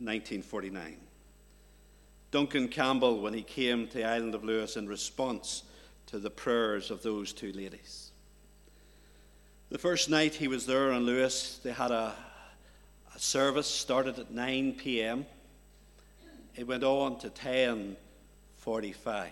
1949. 0.00 0.98
Duncan 2.30 2.68
Campbell, 2.68 3.22
when 3.22 3.32
he 3.32 3.40
came 3.40 3.88
to 3.88 3.96
the 3.96 4.04
island 4.04 4.34
of 4.34 4.44
Lewis 4.44 4.76
in 4.76 4.86
response 4.86 5.62
to 6.08 6.18
the 6.18 6.28
prayers 6.28 6.90
of 6.90 7.02
those 7.02 7.32
two 7.32 7.52
ladies. 7.52 8.07
The 9.70 9.78
first 9.78 10.08
night 10.08 10.34
he 10.34 10.48
was 10.48 10.64
there 10.64 10.92
in 10.92 11.04
Lewis, 11.04 11.60
they 11.62 11.72
had 11.72 11.90
a, 11.90 12.14
a 13.14 13.18
service 13.18 13.66
started 13.66 14.18
at 14.18 14.30
9 14.30 14.72
p.m. 14.72 15.26
It 16.56 16.66
went 16.66 16.84
on 16.84 17.18
to 17.18 17.28
10:45. 17.28 19.28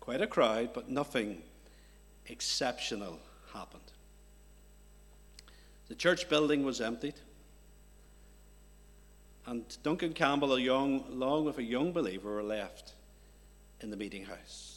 Quite 0.00 0.20
a 0.20 0.26
crowd, 0.26 0.74
but 0.74 0.90
nothing 0.90 1.42
exceptional 2.26 3.20
happened. 3.54 3.90
The 5.88 5.94
church 5.94 6.28
building 6.28 6.62
was 6.62 6.82
emptied, 6.82 7.14
and 9.46 9.64
Duncan 9.82 10.12
Campbell, 10.12 10.58
young, 10.58 11.04
along 11.08 11.46
with 11.46 11.56
a 11.56 11.62
young 11.62 11.92
believer, 11.92 12.34
were 12.34 12.42
left 12.42 12.92
in 13.80 13.90
the 13.90 13.96
meeting 13.96 14.26
house. 14.26 14.75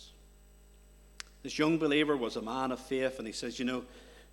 This 1.43 1.57
young 1.57 1.77
believer 1.77 2.17
was 2.17 2.35
a 2.35 2.41
man 2.41 2.71
of 2.71 2.79
faith, 2.79 3.17
and 3.17 3.27
he 3.27 3.33
says, 3.33 3.59
You 3.59 3.65
know, 3.65 3.85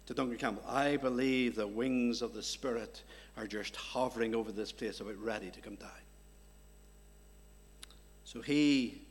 to 0.07 0.14
Duncan 0.14 0.38
Campbell, 0.38 0.64
I 0.69 0.97
believe 0.97 1.55
the 1.55 1.66
wings 1.66 2.23
of 2.23 2.33
the 2.33 2.42
Spirit 2.42 3.03
are 3.37 3.47
just 3.47 3.77
hovering 3.77 4.35
over 4.35 4.53
this 4.53 4.73
place, 4.73 5.01
about 5.01 5.16
ready 5.19 5.51
to 5.51 5.61
come 5.61 5.77
down. 5.77 5.90
So 8.25 8.40
he 8.40 9.03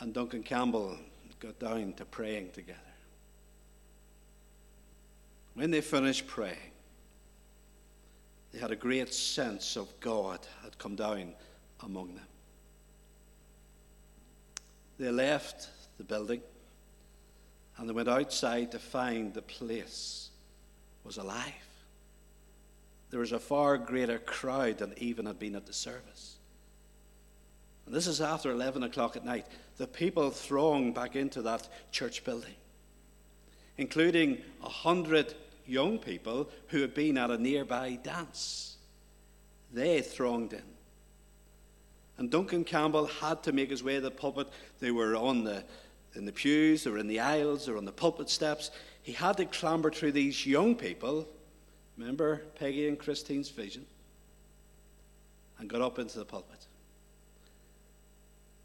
and 0.00 0.12
Duncan 0.12 0.42
Campbell 0.42 0.96
got 1.38 1.58
down 1.58 1.92
to 1.94 2.04
praying 2.04 2.50
together. 2.52 2.78
When 5.54 5.70
they 5.70 5.80
finished 5.80 6.26
praying, 6.26 6.56
they 8.52 8.58
had 8.58 8.70
a 8.70 8.76
great 8.76 9.12
sense 9.12 9.76
of 9.76 9.88
God 10.00 10.40
had 10.62 10.76
come 10.78 10.96
down 10.96 11.34
among 11.80 12.14
them. 12.14 12.26
They 14.98 15.10
left 15.10 15.68
the 15.98 16.04
building 16.04 16.42
and 17.82 17.90
they 17.90 17.94
went 17.94 18.08
outside 18.08 18.70
to 18.72 18.78
find 18.78 19.34
the 19.34 19.42
place 19.42 20.30
was 21.04 21.16
alive. 21.18 21.52
There 23.10 23.20
was 23.20 23.32
a 23.32 23.40
far 23.40 23.76
greater 23.76 24.18
crowd 24.18 24.78
than 24.78 24.94
even 24.96 25.26
had 25.26 25.38
been 25.38 25.56
at 25.56 25.66
the 25.66 25.72
service. 25.72 26.36
And 27.84 27.94
this 27.94 28.06
is 28.06 28.20
after 28.20 28.50
11 28.50 28.84
o'clock 28.84 29.16
at 29.16 29.24
night. 29.24 29.46
The 29.76 29.86
people 29.86 30.30
thronged 30.30 30.94
back 30.94 31.16
into 31.16 31.42
that 31.42 31.68
church 31.90 32.24
building 32.24 32.54
including 33.78 34.38
a 34.62 34.68
hundred 34.68 35.34
young 35.66 35.98
people 35.98 36.48
who 36.68 36.80
had 36.80 36.94
been 36.94 37.16
at 37.18 37.30
a 37.30 37.38
nearby 37.38 37.98
dance. 38.02 38.76
They 39.72 40.00
thronged 40.02 40.52
in. 40.52 40.62
And 42.18 42.30
Duncan 42.30 42.64
Campbell 42.64 43.06
had 43.06 43.42
to 43.44 43.52
make 43.52 43.70
his 43.70 43.82
way 43.82 43.94
to 43.94 44.00
the 44.00 44.10
pulpit. 44.10 44.48
They 44.80 44.90
were 44.90 45.16
on 45.16 45.44
the, 45.44 45.64
in 46.14 46.24
the 46.24 46.32
pews, 46.32 46.86
or 46.86 46.98
in 46.98 47.06
the 47.06 47.20
aisles, 47.20 47.68
or 47.68 47.76
on 47.76 47.84
the 47.84 47.92
pulpit 47.92 48.28
steps. 48.28 48.70
He 49.02 49.12
had 49.12 49.36
to 49.38 49.44
clamber 49.46 49.90
through 49.90 50.12
these 50.12 50.46
young 50.46 50.74
people. 50.74 51.28
Remember 51.96 52.42
Peggy 52.56 52.88
and 52.88 52.98
Christine's 52.98 53.50
vision? 53.50 53.86
And 55.58 55.68
got 55.68 55.80
up 55.80 55.98
into 55.98 56.18
the 56.18 56.24
pulpit. 56.24 56.66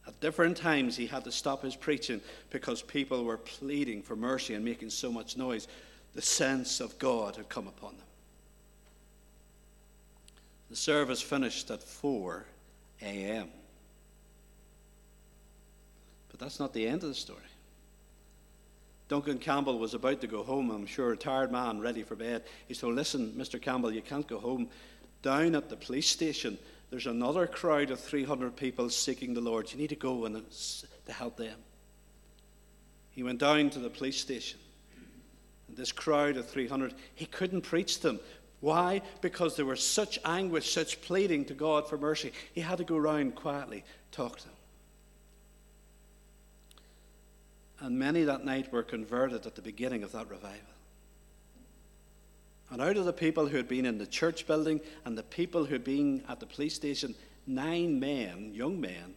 At 0.08 0.20
different 0.22 0.56
times, 0.56 0.96
he 0.96 1.06
had 1.06 1.26
to 1.26 1.32
stop 1.32 1.64
his 1.64 1.76
preaching 1.76 2.22
because 2.50 2.82
people 2.82 3.26
were 3.26 3.38
pleading 3.38 4.02
for 4.02 4.16
mercy 4.16 4.54
and 4.54 4.64
making 4.64 4.90
so 4.90 5.12
much 5.12 5.36
noise. 5.36 5.68
The 6.14 6.22
sense 6.22 6.80
of 6.80 6.98
God 6.98 7.36
had 7.36 7.50
come 7.50 7.68
upon 7.68 7.98
them. 7.98 8.06
The 10.70 10.76
service 10.76 11.22
finished 11.22 11.70
at 11.72 11.84
4 11.84 12.46
a.m. 13.02 13.50
But 16.38 16.46
that's 16.46 16.60
not 16.60 16.74
the 16.74 16.88
end 16.88 17.04
of 17.04 17.10
the 17.10 17.16
story. 17.16 17.40
Duncan 19.10 19.40
Campbell 19.40 19.80
was 19.80 19.94
about 19.94 20.22
to 20.22 20.28
go 20.28 20.44
home, 20.44 20.70
I'm 20.70 20.86
sure, 20.86 21.14
a 21.14 21.18
tired 21.18 21.52
man, 21.52 21.80
ready 21.80 22.04
for 22.04 22.16
bed. 22.16 22.44
He 22.68 22.74
said, 22.74 22.90
Listen, 22.90 23.34
Mr. 23.38 23.62
Campbell, 23.62 23.92
you 23.92 24.02
can't 24.02 24.28
go 24.28 24.38
home. 24.38 24.70
Down 25.22 25.56
at 25.56 25.70
the 25.70 25.78
police 25.78 26.10
station, 26.10 26.58
there's 26.90 27.08
another 27.08 27.48
crowd 27.48 27.90
of 27.90 28.00
300 28.00 28.56
people 28.56 28.90
seeking 28.90 29.34
the 29.34 29.42
Lord. 29.42 29.72
You 29.72 29.78
need 29.78 29.90
to 29.90 29.96
go 29.96 30.26
and 30.26 30.44
to 31.06 31.14
help 31.14 31.38
them. 31.38 31.58
He 33.12 33.24
went 33.24 33.40
down 33.40 33.70
to 33.72 33.80
the 33.80 33.90
police 33.90 34.18
station. 34.18 34.60
And 35.68 35.78
This 35.78 35.92
crowd 35.92 36.38
of 36.38 36.48
300, 36.48 36.94
he 37.16 37.26
couldn't 37.26 37.62
preach 37.62 38.02
them. 38.02 38.20
Why? 38.60 39.02
Because 39.22 39.56
there 39.56 39.66
was 39.66 39.82
such 39.82 40.20
anguish, 40.26 40.72
such 40.72 41.02
pleading 41.02 41.46
to 41.46 41.54
God 41.54 41.88
for 41.88 41.98
mercy. 41.98 42.32
He 42.54 42.62
had 42.62 42.78
to 42.80 42.84
go 42.84 42.98
round 42.98 43.36
quietly, 43.36 43.84
talk 44.12 44.38
to 44.38 44.46
them. 44.46 44.57
And 47.80 48.00
many 48.00 48.24
that 48.24 48.44
night 48.44 48.72
were 48.72 48.84
converted 48.84 49.46
at 49.46 49.56
the 49.56 49.62
beginning 49.62 50.04
of 50.04 50.12
that 50.14 50.30
revival. 50.30 50.74
And 52.70 52.82
out 52.82 52.98
of 52.98 53.06
the 53.06 53.14
people 53.14 53.48
who 53.48 53.58
had 53.58 53.68
been 53.68 53.86
in 53.86 53.98
the 53.98 54.08
church 54.08 54.46
building 54.46 54.82
and 55.06 55.18
the 55.18 55.24
people 55.24 55.66
who 55.66 55.74
had 55.74 55.84
been 55.84 56.24
at 56.28 56.40
the 56.40 56.46
police 56.46 56.74
station, 56.74 57.16
nine 57.46 58.00
men, 58.00 58.52
young 58.54 58.82
men, 58.82 59.16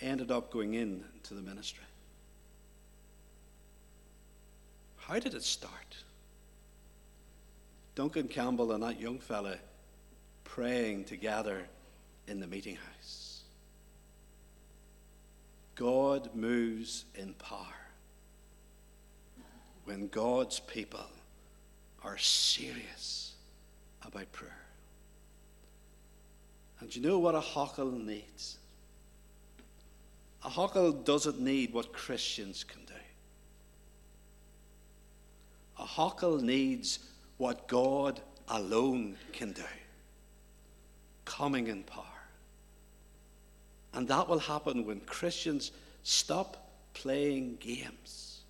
ended 0.00 0.30
up 0.30 0.50
going 0.50 0.74
in 0.74 1.04
to 1.24 1.34
the 1.34 1.40
ministry. 1.40 1.84
How 4.98 5.18
did 5.18 5.34
it 5.34 5.42
start? 5.42 5.96
Duncan 7.94 8.28
Campbell 8.28 8.72
and 8.72 8.82
that 8.82 9.00
young 9.00 9.18
fella 9.18 9.56
praying 10.44 11.04
together 11.04 11.66
in 12.26 12.40
the 12.40 12.46
meeting 12.46 12.76
house. 12.76 13.29
God 15.74 16.34
moves 16.34 17.04
in 17.14 17.34
power 17.34 17.66
when 19.84 20.08
God's 20.08 20.60
people 20.60 21.06
are 22.04 22.18
serious 22.18 23.34
about 24.04 24.30
prayer. 24.32 24.56
And 26.80 26.94
you 26.94 27.02
know 27.02 27.18
what 27.18 27.34
Ahoghill 27.34 28.04
needs? 28.04 28.58
Ahoghill 30.44 31.04
doesn't 31.04 31.40
need 31.40 31.72
what 31.72 31.92
Christians 31.92 32.64
can 32.64 32.84
do. 32.86 32.94
Ahoghill 35.78 36.40
needs 36.40 37.00
what 37.36 37.68
God 37.68 38.20
alone 38.48 39.16
can 39.32 39.52
do 39.52 39.62
coming 41.24 41.68
in 41.68 41.82
power. 41.84 42.04
And 43.92 44.06
that 44.08 44.28
will 44.28 44.38
happen 44.38 44.86
when 44.86 45.00
Christians 45.00 45.72
stop 46.02 46.70
playing 46.94 47.56
games 47.60 48.40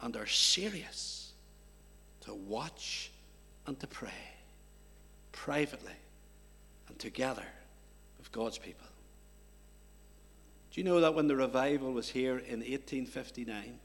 and 0.00 0.16
are 0.16 0.26
serious 0.26 1.32
to 2.22 2.34
watch 2.34 3.10
and 3.66 3.78
to 3.80 3.86
pray 3.86 4.10
privately 5.32 5.92
and 6.88 6.98
together 6.98 7.46
with 8.18 8.30
God's 8.32 8.58
people. 8.58 8.86
Do 10.70 10.80
you 10.80 10.84
know 10.84 11.00
that 11.00 11.14
when 11.14 11.28
the 11.28 11.36
revival 11.36 11.92
was 11.92 12.10
here 12.10 12.38
in 12.38 12.60
1859, 12.60 13.78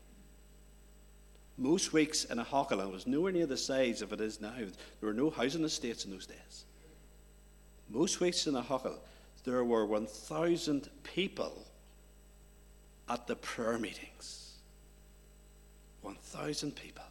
most 1.58 1.94
weeks 1.94 2.26
in 2.26 2.40
a 2.40 2.44
Hockland 2.44 2.92
was 2.92 3.08
nowhere 3.08 3.32
near 3.32 3.46
the 3.46 3.58
size 3.58 4.02
of 4.02 4.12
it 4.12 4.20
is 4.20 4.42
now. 4.42 4.54
There 4.58 4.68
were 5.02 5.14
no 5.14 5.30
housing 5.30 5.64
estates 5.64 6.06
in 6.06 6.12
those 6.12 6.26
days. 6.26 6.66
Most 7.90 8.20
weeks 8.20 8.48
in 8.48 8.56
Ahoghill, 8.56 8.98
there 9.44 9.64
were 9.64 9.86
1,000 9.86 10.90
people 11.04 11.66
at 13.10 13.28
the 13.28 13.36
prayer 13.36 13.78
meetings. 13.78 14.54
1,000 16.02 16.76
people 16.76 17.04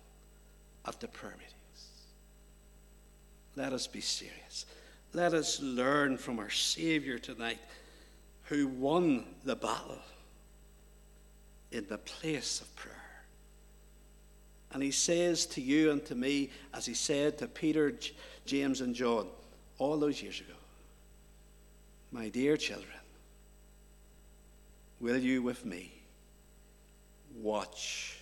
at 0.86 1.00
the 1.00 1.08
prayer 1.08 1.32
meetings. 1.32 1.54
Let 3.56 3.72
us 3.72 3.86
be 3.86 4.00
serious. 4.00 4.66
Let 5.12 5.34
us 5.34 5.60
learn 5.60 6.18
from 6.18 6.38
our 6.38 6.50
Savior 6.50 7.18
tonight 7.18 7.58
who 8.44 8.68
won 8.68 9.24
the 9.44 9.56
battle 9.56 9.98
in 11.72 11.86
the 11.88 11.98
place 11.98 12.60
of 12.60 12.74
prayer. 12.76 12.96
And 14.72 14.82
he 14.82 14.92
says 14.92 15.46
to 15.46 15.60
you 15.60 15.90
and 15.90 16.04
to 16.06 16.14
me, 16.14 16.50
as 16.72 16.86
he 16.86 16.94
said 16.94 17.38
to 17.38 17.48
Peter, 17.48 17.92
James, 18.46 18.80
and 18.80 18.94
John 18.94 19.26
all 19.78 19.98
those 19.98 20.22
years 20.22 20.40
ago, 20.40 20.59
My 22.12 22.28
dear 22.28 22.56
children, 22.56 22.98
will 24.98 25.16
you 25.16 25.42
with 25.42 25.64
me 25.64 25.92
watch 27.36 28.18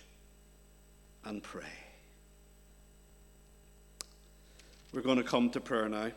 and 1.25 1.41
pray? 1.41 1.63
We're 4.93 5.01
going 5.01 5.17
to 5.17 5.23
come 5.23 5.49
to 5.51 5.59
prayer 5.59 5.89
now. 5.89 6.11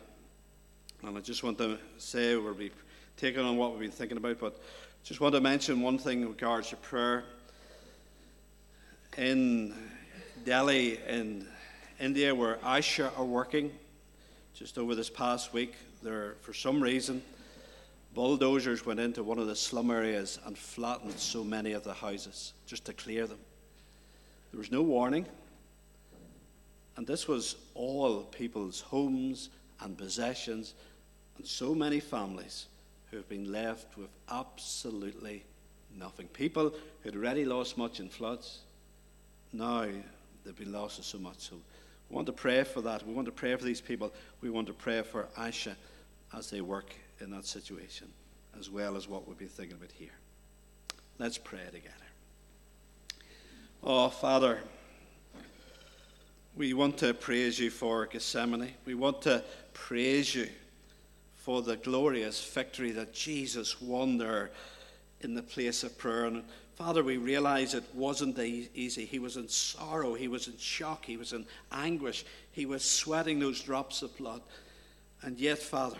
And 1.01 1.17
I 1.17 1.21
just 1.21 1.43
want 1.43 1.57
to 1.57 1.79
say 1.97 2.35
we'll 2.35 2.53
be 2.53 2.71
taking 3.17 3.41
on 3.41 3.57
what 3.57 3.71
we've 3.71 3.81
been 3.81 3.91
thinking 3.91 4.17
about, 4.17 4.39
but 4.39 4.61
just 5.03 5.19
want 5.19 5.33
to 5.33 5.41
mention 5.41 5.81
one 5.81 5.97
thing 5.97 6.21
in 6.21 6.29
regards 6.29 6.69
to 6.69 6.75
prayer. 6.75 7.23
In 9.17 9.73
Delhi, 10.45 10.99
in 11.07 11.47
India, 11.99 12.35
where 12.35 12.57
Asha 12.57 13.11
are 13.17 13.25
working, 13.25 13.71
just 14.53 14.77
over 14.77 14.93
this 14.93 15.09
past 15.09 15.53
week, 15.53 15.73
there, 16.03 16.35
for 16.41 16.53
some 16.53 16.81
reason, 16.81 17.23
bulldozers 18.13 18.85
went 18.85 18.99
into 18.99 19.23
one 19.23 19.39
of 19.39 19.47
the 19.47 19.55
slum 19.55 19.89
areas 19.89 20.39
and 20.45 20.57
flattened 20.57 21.19
so 21.19 21.43
many 21.43 21.73
of 21.73 21.83
the 21.83 21.93
houses 21.93 22.53
just 22.65 22.85
to 22.85 22.93
clear 22.93 23.27
them. 23.27 23.39
There 24.51 24.59
was 24.59 24.71
no 24.71 24.81
warning. 24.81 25.25
And 26.95 27.07
this 27.07 27.27
was 27.27 27.55
all 27.73 28.21
people's 28.21 28.81
homes 28.81 29.49
and 29.81 29.97
possessions, 29.97 30.75
and 31.37 31.45
so 31.45 31.73
many 31.73 31.99
families 31.99 32.67
who 33.09 33.17
have 33.17 33.27
been 33.27 33.51
left 33.51 33.97
with 33.97 34.09
absolutely 34.29 35.43
nothing. 35.97 36.27
People 36.27 36.69
who 36.69 37.09
had 37.09 37.15
already 37.15 37.45
lost 37.45 37.77
much 37.77 37.99
in 37.99 38.09
floods, 38.09 38.59
now 39.51 39.87
they've 40.45 40.55
been 40.55 40.71
lost 40.71 41.03
so 41.03 41.17
much. 41.17 41.39
So 41.39 41.55
we 42.09 42.15
want 42.15 42.27
to 42.27 42.33
pray 42.33 42.63
for 42.63 42.81
that. 42.81 43.05
We 43.07 43.13
want 43.13 43.25
to 43.25 43.31
pray 43.31 43.55
for 43.55 43.63
these 43.63 43.81
people. 43.81 44.13
We 44.41 44.51
want 44.51 44.67
to 44.67 44.73
pray 44.73 45.01
for 45.01 45.27
Asha 45.35 45.75
as 46.37 46.51
they 46.51 46.61
work 46.61 46.93
in 47.23 47.31
that 47.31 47.45
situation, 47.45 48.07
as 48.59 48.69
well 48.69 48.95
as 48.95 49.07
what 49.07 49.27
we've 49.27 49.37
been 49.37 49.47
thinking 49.47 49.77
about 49.77 49.91
here. 49.91 50.13
Let's 51.17 51.37
pray 51.37 51.65
together. 51.65 51.93
Oh, 53.83 54.09
Father. 54.09 54.59
We 56.55 56.75
want 56.75 56.99
to 56.99 57.15
praise 57.15 57.57
you 57.57 57.71
for 57.71 58.05
Gethsemane. 58.05 58.75
We 58.85 58.93
want 58.93 59.23
to 59.23 59.43
praise 59.73 60.35
you 60.35 60.47
for 61.35 61.63
the 61.63 61.77
glorious 61.77 62.45
victory 62.45 62.91
that 62.91 63.11
Jesus 63.11 63.81
won 63.81 64.19
there 64.19 64.51
in 65.21 65.33
the 65.33 65.41
place 65.41 65.83
of 65.83 65.97
prayer. 65.97 66.25
And 66.25 66.43
Father, 66.75 67.03
we 67.03 67.17
realize 67.17 67.73
it 67.73 67.83
wasn't 67.95 68.37
easy. 68.37 69.03
He 69.05 69.17
was 69.17 69.35
in 69.35 69.49
sorrow, 69.49 70.13
he 70.13 70.27
was 70.27 70.47
in 70.47 70.57
shock, 70.57 71.05
he 71.05 71.17
was 71.17 71.33
in 71.33 71.47
anguish, 71.71 72.23
he 72.51 72.67
was 72.67 72.83
sweating 72.83 73.39
those 73.39 73.59
drops 73.59 74.03
of 74.03 74.15
blood. 74.15 74.41
And 75.23 75.39
yet, 75.39 75.57
Father, 75.57 75.97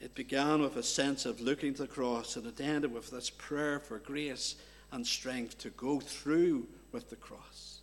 it 0.00 0.14
began 0.14 0.62
with 0.62 0.76
a 0.76 0.82
sense 0.82 1.26
of 1.26 1.40
looking 1.40 1.74
to 1.74 1.82
the 1.82 1.88
cross, 1.88 2.36
and 2.36 2.46
it 2.46 2.60
ended 2.60 2.92
with 2.92 3.10
this 3.10 3.30
prayer 3.30 3.78
for 3.78 3.98
grace 3.98 4.56
and 4.92 5.06
strength 5.06 5.58
to 5.58 5.70
go 5.70 6.00
through 6.00 6.66
with 6.90 7.10
the 7.10 7.16
cross. 7.16 7.80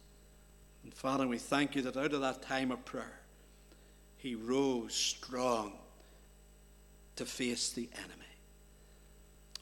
And 0.84 0.93
Father, 0.93 1.28
we 1.28 1.38
thank 1.38 1.76
you 1.76 1.82
that 1.84 1.97
out 1.97 2.13
of 2.13 2.22
that 2.22 2.41
time 2.41 2.72
of 2.72 2.84
prayer, 2.86 3.20
he 4.18 4.36
rose 4.36 4.93
strong 4.93 5.74
to 7.18 7.26
face 7.26 7.70
the 7.70 7.89
enemy. 7.97 8.13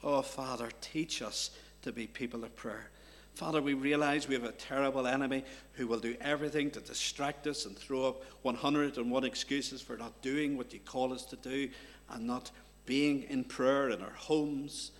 Oh, 0.02 0.22
Father, 0.22 0.70
teach 0.80 1.20
us 1.20 1.50
to 1.82 1.92
be 1.92 2.06
people 2.06 2.44
of 2.44 2.54
prayer. 2.56 2.90
Father, 3.34 3.60
we 3.60 3.74
realize 3.74 4.26
we 4.26 4.34
have 4.34 4.44
a 4.44 4.52
terrible 4.52 5.06
enemy 5.06 5.44
who 5.74 5.86
will 5.86 5.98
do 5.98 6.16
everything 6.22 6.70
to 6.70 6.80
distract 6.80 7.46
us 7.46 7.66
and 7.66 7.76
throw 7.76 8.04
up 8.04 8.22
101 8.42 9.24
excuses 9.24 9.82
for 9.82 9.98
not 9.98 10.22
doing 10.22 10.56
what 10.56 10.72
you 10.72 10.80
call 10.80 11.12
us 11.12 11.26
to 11.26 11.36
do 11.36 11.68
and 12.10 12.26
not 12.26 12.50
being 12.84 13.24
in 13.24 13.44
prayer 13.44 13.90
in 13.90 14.02
our 14.02 14.14
homes 14.14 14.92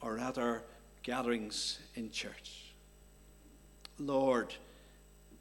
or 0.00 0.18
at 0.18 0.38
our 0.38 0.62
gatherings 1.02 1.78
in 1.94 2.10
church. 2.10 2.72
Lord, 3.98 4.54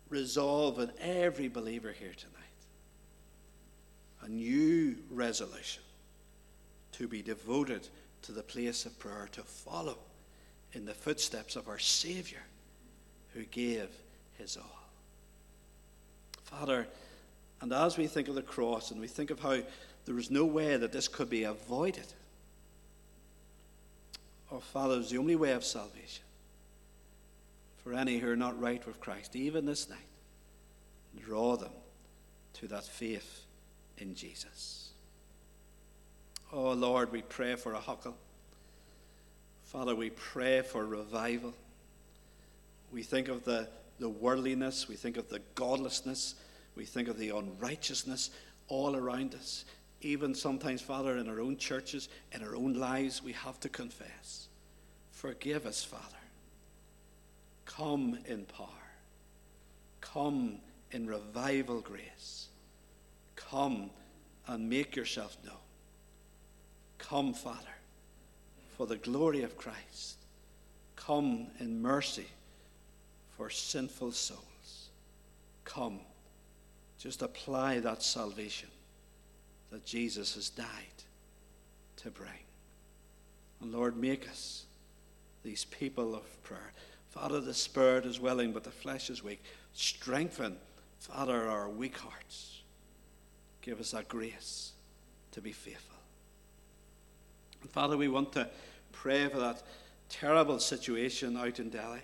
resolve 0.10 0.80
in 0.80 0.92
every 1.00 1.48
believer 1.48 1.92
here 1.92 2.14
tonight 2.16 2.34
a 4.22 4.30
new 4.30 4.96
resolution 5.10 5.84
to 6.94 7.08
be 7.08 7.22
devoted 7.22 7.88
to 8.22 8.32
the 8.32 8.44
place 8.44 8.86
of 8.86 8.98
prayer, 8.98 9.28
to 9.34 9.42
follow 9.42 9.98
in 10.72 10.86
the 10.86 10.94
footsteps 10.94 11.56
of 11.56 11.68
our 11.68 11.80
Savior 11.80 12.42
who 13.34 13.44
gave 13.46 13.90
his 14.38 14.56
all. 14.56 14.80
Father, 16.44 16.88
and 17.62 17.74
as 17.74 17.98
we 17.98 18.08
think 18.08 18.28
of 18.28 18.36
the 18.36 18.42
cross 18.42 18.92
and 18.92 19.02
we 19.02 19.08
think 19.08 19.30
of 19.30 19.40
how 19.40 19.58
there 20.06 20.16
was 20.16 20.30
no 20.30 20.46
way 20.46 20.78
that 20.78 20.92
this 20.92 21.08
could 21.08 21.30
be 21.30 21.44
avoided, 21.44 22.06
oh, 24.52 24.60
Father, 24.60 25.00
it's 25.00 25.12
the 25.12 25.18
only 25.18 25.36
way 25.36 25.52
of 25.52 25.64
salvation 25.64 26.24
for 27.84 27.94
any 27.94 28.18
who 28.18 28.30
are 28.30 28.36
not 28.36 28.60
right 28.60 28.86
with 28.88 29.00
Christ, 29.00 29.36
even 29.36 29.66
this 29.66 29.90
night. 29.90 30.00
Draw 31.20 31.58
them 31.58 31.72
to 32.54 32.68
that 32.68 32.86
faith 32.86 33.46
in 33.98 34.16
Jesus. 34.16 34.90
Oh 36.52 36.72
Lord, 36.72 37.12
we 37.12 37.22
pray 37.22 37.56
for 37.56 37.74
Ahoghill. 37.74 38.14
Father, 39.66 39.96
we 39.96 40.12
pray 40.12 40.62
for 40.62 40.86
revival. 40.86 41.54
We 42.92 43.04
think 43.04 43.28
of 43.28 43.44
the, 43.44 43.68
the 44.00 44.10
worldliness, 44.10 44.88
we 44.88 44.96
think 44.96 45.18
of 45.18 45.30
the 45.30 45.42
godlessness, 45.56 46.36
we 46.76 46.86
think 46.86 47.08
of 47.08 47.18
the 47.18 47.30
unrighteousness 47.30 48.30
all 48.68 48.96
around 48.96 49.34
us. 49.34 49.66
Even 50.04 50.36
sometimes, 50.36 50.82
Father, 50.82 51.18
in 51.18 51.30
our 51.30 51.40
own 51.40 51.56
churches, 51.56 52.10
in 52.34 52.44
our 52.44 52.56
own 52.56 52.74
lives, 52.74 53.24
we 53.24 53.32
have 53.32 53.58
to 53.62 53.70
confess. 53.70 54.50
Forgive 55.12 55.66
us, 55.66 55.82
Father. 55.82 56.04
Come 57.66 58.20
in 58.26 58.44
power. 58.44 58.68
Come 60.02 60.58
in 60.92 61.08
revival 61.08 61.80
grace. 61.80 62.50
Come 63.38 63.92
and 64.46 64.70
make 64.70 64.94
yourself 64.94 65.38
known. 65.46 65.56
Come, 66.98 67.34
Father, 67.34 67.58
for 68.78 68.86
the 68.86 68.98
glory 68.98 69.44
of 69.44 69.58
Christ. 69.58 70.18
Come 70.98 71.48
in 71.60 71.82
mercy 71.82 72.28
for 73.38 73.50
sinful 73.50 74.12
souls. 74.12 74.90
Come, 75.64 76.02
just 77.00 77.22
apply 77.22 77.80
that 77.80 78.04
salvation 78.04 78.70
that 79.74 79.86
Jesus 79.86 80.36
has 80.36 80.50
died 80.50 80.68
to 81.96 82.12
bring. 82.12 82.30
And 83.60 83.74
Lord, 83.74 83.98
make 83.98 84.30
us 84.30 84.66
these 85.44 85.66
people 85.66 86.14
of 86.14 86.44
prayer. 86.44 86.72
Father, 87.10 87.42
the 87.42 87.56
spirit 87.56 88.06
is 88.06 88.20
willing, 88.20 88.52
but 88.52 88.64
the 88.64 88.70
flesh 88.70 89.10
is 89.10 89.24
weak. 89.24 89.44
Strengthen, 89.74 90.58
Father, 91.00 91.50
our 91.50 91.70
weak 91.70 91.98
hearts. 91.98 92.62
Give 93.64 93.80
us 93.80 93.92
that 93.92 94.08
grace 94.08 94.74
to 95.32 95.42
be 95.42 95.52
faithful. 95.52 95.98
And 97.64 97.72
Father, 97.72 97.98
we 97.98 98.10
want 98.10 98.32
to 98.34 98.48
pray 98.92 99.28
for 99.28 99.40
that 99.40 99.64
terrible 100.08 100.60
situation 100.60 101.36
out 101.36 101.60
in 101.60 101.72
Delhi. 101.72 102.02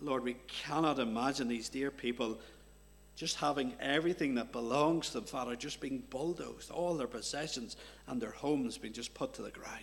Lord, 0.00 0.22
we 0.22 0.36
cannot 0.46 1.00
imagine 1.00 1.48
these 1.48 1.68
dear 1.68 1.90
people 1.90 2.38
just 3.18 3.38
having 3.38 3.74
everything 3.80 4.36
that 4.36 4.52
belongs 4.52 5.08
to 5.08 5.14
them, 5.14 5.24
Father, 5.24 5.56
just 5.56 5.80
being 5.80 6.04
bulldozed, 6.08 6.70
all 6.70 6.94
their 6.94 7.08
possessions 7.08 7.76
and 8.06 8.22
their 8.22 8.30
homes 8.30 8.78
being 8.78 8.94
just 8.94 9.12
put 9.12 9.34
to 9.34 9.42
the 9.42 9.50
ground. 9.50 9.82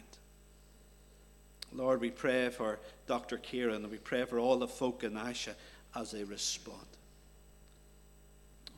Lord, 1.73 1.99
we 1.99 2.11
pray 2.11 2.47
for 2.47 2.79
Dr. 3.07 3.37
Kiran 3.37 3.75
and 3.75 3.91
we 3.91 3.97
pray 3.97 4.23
for 4.23 4.39
all 4.39 4.57
the 4.57 4.69
folk 4.69 5.03
in 5.03 5.15
Asha 5.15 5.53
as 5.93 6.11
they 6.11 6.23
respond. 6.23 6.87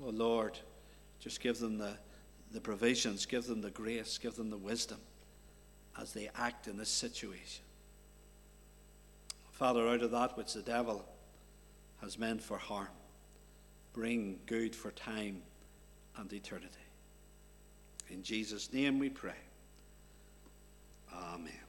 Oh 0.04 0.10
Lord, 0.10 0.58
just 1.20 1.40
give 1.40 1.60
them 1.60 1.78
the, 1.78 1.94
the 2.52 2.60
provisions, 2.60 3.28
give 3.28 3.46
them 3.46 3.62
the 3.62 3.70
grace, 3.70 4.18
give 4.18 4.36
them 4.36 4.50
the 4.50 4.58
wisdom 4.58 4.98
as 6.02 6.14
they 6.14 6.32
act 6.36 6.68
in 6.68 6.78
this 6.78 6.90
situation. 6.90 7.64
Father, 9.52 9.88
out 9.88 10.02
of 10.02 10.10
that 10.10 10.36
which 10.36 10.54
the 10.54 10.64
devil 10.64 11.06
has 12.02 12.18
meant 12.18 12.42
for 12.42 12.58
harm, 12.58 12.88
bring 13.98 14.38
good 14.46 14.76
for 14.76 14.92
time 14.92 15.42
and 16.18 16.32
eternity. 16.32 16.70
In 18.12 18.22
Jesus' 18.22 18.72
name 18.72 19.00
we 19.00 19.10
pray. 19.10 19.42
Amen. 21.12 21.67